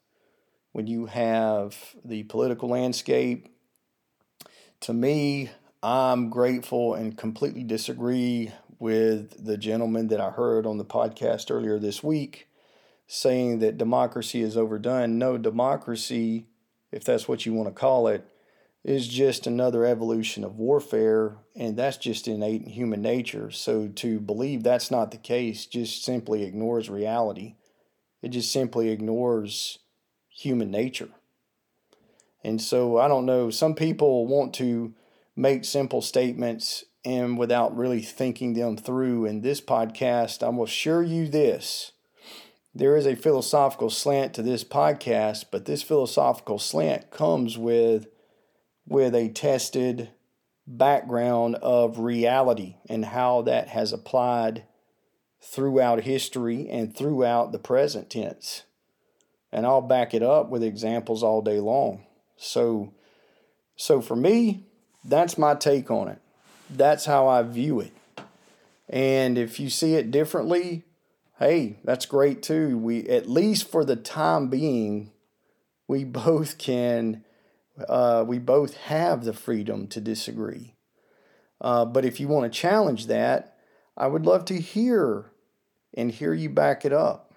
when 0.72 0.88
you 0.88 1.06
have 1.08 1.96
the 2.04 2.24
political 2.24 2.70
landscape, 2.70 3.48
to 4.82 4.94
me, 4.94 5.52
I'm 5.84 6.30
grateful 6.30 6.94
and 6.94 7.18
completely 7.18 7.64
disagree 7.64 8.52
with 8.80 9.46
the 9.46 9.58
gentleman 9.58 10.08
that 10.08 10.22
I 10.22 10.32
heard 10.32 10.66
on 10.66 10.78
the 10.78 10.86
podcast 10.86 11.52
earlier 11.52 11.78
this 11.78 12.02
week 12.02 12.48
saying 13.08 13.60
that 13.60 13.78
democracy 13.78 14.42
is 14.42 14.56
overdone. 14.56 15.18
No, 15.18 15.38
democracy, 15.38 16.46
if 16.92 17.04
that's 17.04 17.28
what 17.28 17.46
you 17.46 17.54
want 17.54 17.68
to 17.68 17.74
call 17.74 18.08
it, 18.08 18.26
is 18.84 19.08
just 19.08 19.46
another 19.46 19.84
evolution 19.84 20.44
of 20.44 20.58
warfare, 20.58 21.38
and 21.56 21.76
that's 21.76 21.98
just 21.98 22.28
innate 22.28 22.62
in 22.62 22.70
human 22.70 23.02
nature. 23.02 23.52
So 23.52 23.88
to 23.88 24.20
believe 24.20 24.64
that's 24.64 24.90
not 24.90 25.12
the 25.12 25.18
case 25.18 25.66
just 25.66 26.04
simply 26.06 26.44
ignores 26.44 26.90
reality. 26.90 27.56
It 28.22 28.30
just 28.30 28.52
simply 28.52 28.90
ignores 28.90 29.80
human 30.30 30.72
nature. 30.72 31.10
And 32.44 32.62
so 32.62 32.98
I 32.98 33.08
don't 33.08 33.26
know, 33.26 33.50
some 33.50 33.76
people 33.76 34.28
want 34.28 34.54
to 34.56 34.94
make 35.36 35.66
simple 35.66 36.02
statements 36.02 36.86
and 37.06 37.38
without 37.38 37.76
really 37.76 38.02
thinking 38.02 38.54
them 38.54 38.78
through. 38.78 39.26
In 39.26 39.42
this 39.42 39.62
podcast, 39.62 40.44
I 40.44 40.50
will 40.50 40.66
assure 40.66 41.04
you 41.04 41.28
this 41.28 41.92
there 42.74 42.96
is 42.96 43.08
a 43.08 43.16
philosophical 43.16 43.90
slant 43.90 44.34
to 44.36 44.44
this 44.44 44.64
podcast, 44.64 45.46
but 45.52 45.66
this 45.66 45.82
philosophical 45.82 46.60
slant 46.60 47.10
comes 47.10 47.58
with, 47.58 48.08
with 48.88 49.16
a 49.16 49.30
tested 49.30 50.10
background 50.68 51.56
of 51.56 52.00
reality 52.00 52.76
and 52.88 53.06
how 53.06 53.42
that 53.42 53.70
has 53.70 53.92
applied 53.92 54.66
throughout 55.42 56.02
history 56.02 56.70
and 56.70 56.96
throughout 56.96 57.52
the 57.52 57.60
present 57.60 58.10
tense. 58.10 58.64
And 59.52 59.66
I'll 59.66 59.82
back 59.82 60.14
it 60.14 60.22
up 60.22 60.50
with 60.50 60.62
examples 60.62 61.24
all 61.24 61.42
day 61.42 61.60
long. 61.60 62.06
So, 62.38 62.94
so 63.76 64.00
for 64.00 64.16
me, 64.16 64.68
that's 65.04 65.40
my 65.40 65.56
take 65.56 65.90
on 65.90 66.08
it 66.08 66.22
that's 66.70 67.06
how 67.06 67.28
I 67.28 67.44
view 67.44 67.80
it. 67.80 67.94
And 68.90 69.38
if 69.38 69.60
you 69.60 69.70
see 69.70 69.96
it 69.96 70.12
differently, 70.12 70.84
hey, 71.38 71.78
that's 71.84 72.06
great 72.06 72.42
too. 72.42 72.78
We 72.78 73.08
at 73.08 73.30
least 73.30 73.70
for 73.70 73.86
the 73.86 73.96
time 73.96 74.50
being, 74.50 75.12
we 75.88 76.04
both 76.06 76.58
can, 76.58 77.24
uh, 77.88 78.26
we 78.28 78.40
both 78.40 78.76
have 78.76 79.24
the 79.24 79.34
freedom 79.34 79.88
to 79.88 80.02
disagree. 80.02 80.76
Uh, 81.62 81.86
but 81.86 82.06
if 82.06 82.20
you 82.20 82.28
want 82.28 82.52
to 82.52 82.60
challenge 82.60 83.08
that, 83.08 83.58
I 83.98 84.08
would 84.08 84.26
love 84.26 84.46
to 84.46 84.60
hear 84.60 85.32
and 85.94 86.12
hear 86.12 86.34
you 86.34 86.50
back 86.50 86.86
it 86.86 86.94
up. 86.94 87.34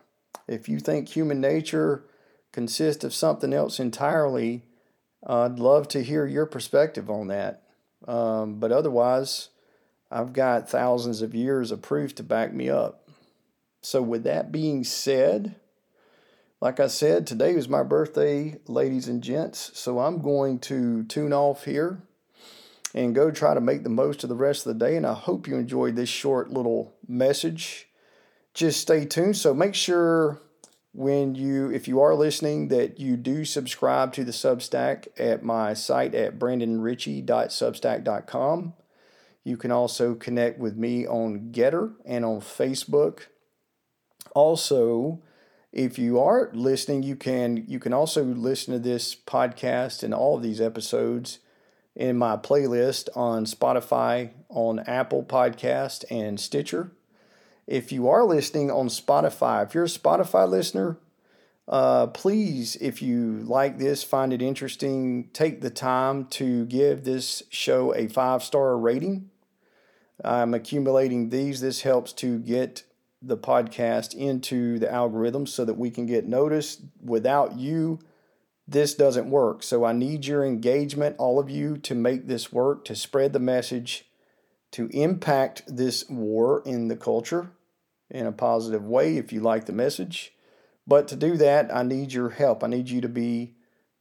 If 0.47 0.68
you 0.68 0.79
think 0.79 1.09
human 1.09 1.40
nature 1.40 2.05
consists 2.53 3.05
of 3.05 3.14
something 3.14 3.53
else 3.53 3.81
entirely, 3.81 4.62
I'd 5.27 5.59
love 5.59 5.88
to 5.88 6.03
hear 6.03 6.27
your 6.27 6.47
perspective 6.47 7.11
on 7.11 7.29
that. 7.29 7.62
Um, 8.07 8.55
but 8.59 8.73
otherwise, 8.73 9.49
I've 10.11 10.33
got 10.33 10.69
thousands 10.69 11.23
of 11.23 11.35
years 11.35 11.71
of 11.71 11.83
proof 11.83 12.15
to 12.17 12.23
back 12.23 12.53
me 12.53 12.69
up. 12.69 13.09
So, 13.81 14.03
with 14.03 14.25
that 14.25 14.53
being 14.53 14.85
said, 14.85 15.57
like 16.61 16.79
I 16.79 16.87
said, 16.87 17.27
today 17.27 17.55
was 17.55 17.69
my 17.69 17.83
birthday, 17.83 18.59
ladies 18.67 19.09
and 19.09 19.23
gents. 19.23 19.73
So, 19.75 19.99
I'm 19.99 20.21
going 20.21 20.59
to 20.61 21.05
tune 21.05 21.33
off 21.33 21.65
here 21.65 22.03
and 22.95 23.15
go 23.15 23.31
try 23.31 23.55
to 23.55 23.61
make 23.61 23.83
the 23.83 23.88
most 23.88 24.23
of 24.23 24.29
the 24.29 24.37
rest 24.37 24.67
of 24.67 24.79
the 24.79 24.87
day. 24.87 24.97
And 24.97 25.07
I 25.07 25.15
hope 25.15 25.49
you 25.49 25.57
enjoyed 25.57 25.97
this 25.97 26.09
short 26.09 26.51
little 26.51 26.95
message. 27.09 27.88
Just 28.55 28.81
stay 28.81 29.05
tuned. 29.05 29.37
So, 29.37 29.55
make 29.55 29.75
sure 29.75 30.41
when 30.93 31.35
you 31.35 31.71
if 31.71 31.89
you 31.89 32.01
are 32.01 32.15
listening 32.15 32.69
that 32.69 33.01
you 33.01 33.17
do 33.17 33.45
subscribe 33.45 34.13
to 34.13 34.23
the 34.25 34.33
substack 34.33 35.09
at 35.19 35.43
my 35.43 35.75
site 35.75 36.15
at 36.15 36.39
brandonrichey.substack.com 36.39 38.75
you 39.45 39.57
can 39.57 39.73
also 39.73 40.15
connect 40.15 40.59
with 40.59 40.77
me 40.77 41.07
on 41.07 41.51
GETTR 41.53 41.95
and 42.05 42.25
on 42.25 42.41
Facebook. 42.41 43.27
Also, 44.35 45.21
if 45.73 45.99
you 45.99 46.21
are 46.21 46.51
listening, 46.53 47.03
you 47.03 47.17
can 47.17 47.65
you 47.67 47.79
can 47.79 47.93
also 47.93 48.23
listen 48.23 48.73
to 48.73 48.79
this 48.79 49.17
podcast 49.17 50.03
and 50.03 50.15
all 50.15 50.37
of 50.37 50.43
these 50.43 50.61
episodes 50.61 51.41
in 51.97 52.17
my 52.17 52.37
playlist 52.37 53.09
on 53.17 53.45
Spotify, 53.45 54.31
on 54.49 54.79
Apple 54.81 55.25
Podcast 55.25 56.05
and 56.11 56.39
Stitcher. 56.39 56.93
If 57.66 57.92
you 57.92 58.09
are 58.09 58.25
listening 58.25 58.70
on 58.70 58.88
Spotify, 58.88 59.64
if 59.64 59.75
you're 59.75 59.85
a 59.85 59.88
Spotify 59.88 60.48
listener, 60.48 60.98
uh, 61.68 62.09
please, 62.09 62.77
if 62.77 63.01
you 63.01 63.38
like 63.44 63.79
this, 63.79 64.03
find 64.03 64.33
it 64.33 64.42
interesting, 64.42 65.31
take 65.33 65.61
the 65.61 65.70
time 65.70 66.27
to 66.27 66.66
give 66.66 67.05
this 67.05 67.42
show 67.51 67.94
a 67.94 68.09
five 68.09 68.42
star 68.42 68.77
rating. 68.77 69.31
I'm 70.25 70.55
accumulating 70.55 71.31
these. 71.31 71.61
This 71.61 71.83
helps 71.83 72.12
to 72.14 72.38
get 72.38 72.85
the 73.20 73.37
podcast 73.37 74.14
into 74.14 74.79
the 74.79 74.92
algorithm 74.92 75.46
so 75.46 75.64
that 75.64 75.75
we 75.75 75.90
can 75.90 76.07
get 76.07 76.27
noticed. 76.27 76.83
Without 77.01 77.57
you, 77.57 78.01
this 78.66 78.94
doesn't 78.94 79.31
work. 79.31 79.62
So 79.62 79.85
I 79.85 79.92
need 79.92 80.27
your 80.27 80.44
engagement, 80.44 81.16
all 81.18 81.38
of 81.38 81.48
you, 81.48 81.77
to 81.79 81.94
make 81.94 82.27
this 82.27 82.53
work, 82.53 82.85
to 82.87 82.96
spread 82.96 83.33
the 83.33 83.38
message, 83.38 84.07
to 84.73 84.89
impact 84.89 85.63
this 85.67 86.09
war 86.09 86.63
in 86.65 86.89
the 86.89 86.97
culture 86.97 87.51
in 88.11 88.27
a 88.27 88.33
positive 88.33 88.85
way 88.85 89.17
if 89.17 89.33
you 89.33 89.41
like 89.41 89.67
the 89.67 89.73
message. 89.73 90.33
But 90.87 91.09
to 91.09 91.17
do 91.17 91.37
that, 91.37 91.75
I 91.75 91.83
need 91.83 92.13
your 92.13 92.31
help. 92.31 92.65
I 92.65 92.67
need 92.67 92.91
you 92.91 93.01
to 93.01 93.09
be 93.09 93.55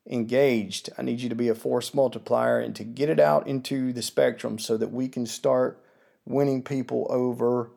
engaged. 0.09 0.89
I 0.97 1.03
need 1.03 1.21
you 1.21 1.29
to 1.29 1.35
be 1.35 1.49
a 1.49 1.55
force 1.55 1.93
multiplier 1.93 2.59
and 2.59 2.75
to 2.75 2.83
get 2.83 3.09
it 3.09 3.19
out 3.19 3.47
into 3.47 3.93
the 3.93 4.01
spectrum 4.01 4.57
so 4.57 4.77
that 4.77 4.91
we 4.91 5.07
can 5.07 5.25
start 5.25 5.83
winning 6.25 6.63
people 6.63 7.07
over 7.09 7.71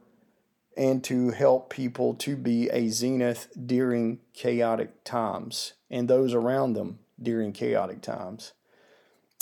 and 0.77 1.05
to 1.05 1.31
help 1.31 1.71
people 1.71 2.15
to 2.15 2.37
be 2.37 2.69
a 2.71 2.89
zenith 2.89 3.49
during 3.67 4.19
chaotic 4.33 5.05
times 5.05 5.75
and 5.91 6.09
those 6.09 6.35
around 6.35 6.73
them 6.73 6.99
during 7.21 7.53
chaotic 7.53 8.01
times. 8.01 8.53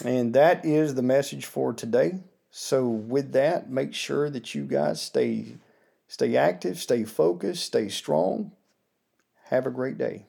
And 0.04 0.34
that 0.34 0.64
is 0.64 0.94
the 0.94 1.02
message 1.02 1.46
for 1.46 1.72
today. 1.72 2.20
So 2.54 2.86
with 2.86 3.32
that, 3.32 3.70
make 3.70 3.94
sure 3.94 4.30
that 4.30 4.54
you 4.54 4.64
guys 4.64 5.00
stay 5.02 5.56
stay 6.06 6.36
active, 6.36 6.78
stay 6.78 7.04
focused, 7.04 7.64
stay 7.64 7.88
strong. 7.88 8.52
Have 9.44 9.66
a 9.66 9.70
great 9.70 9.98
day. 9.98 10.26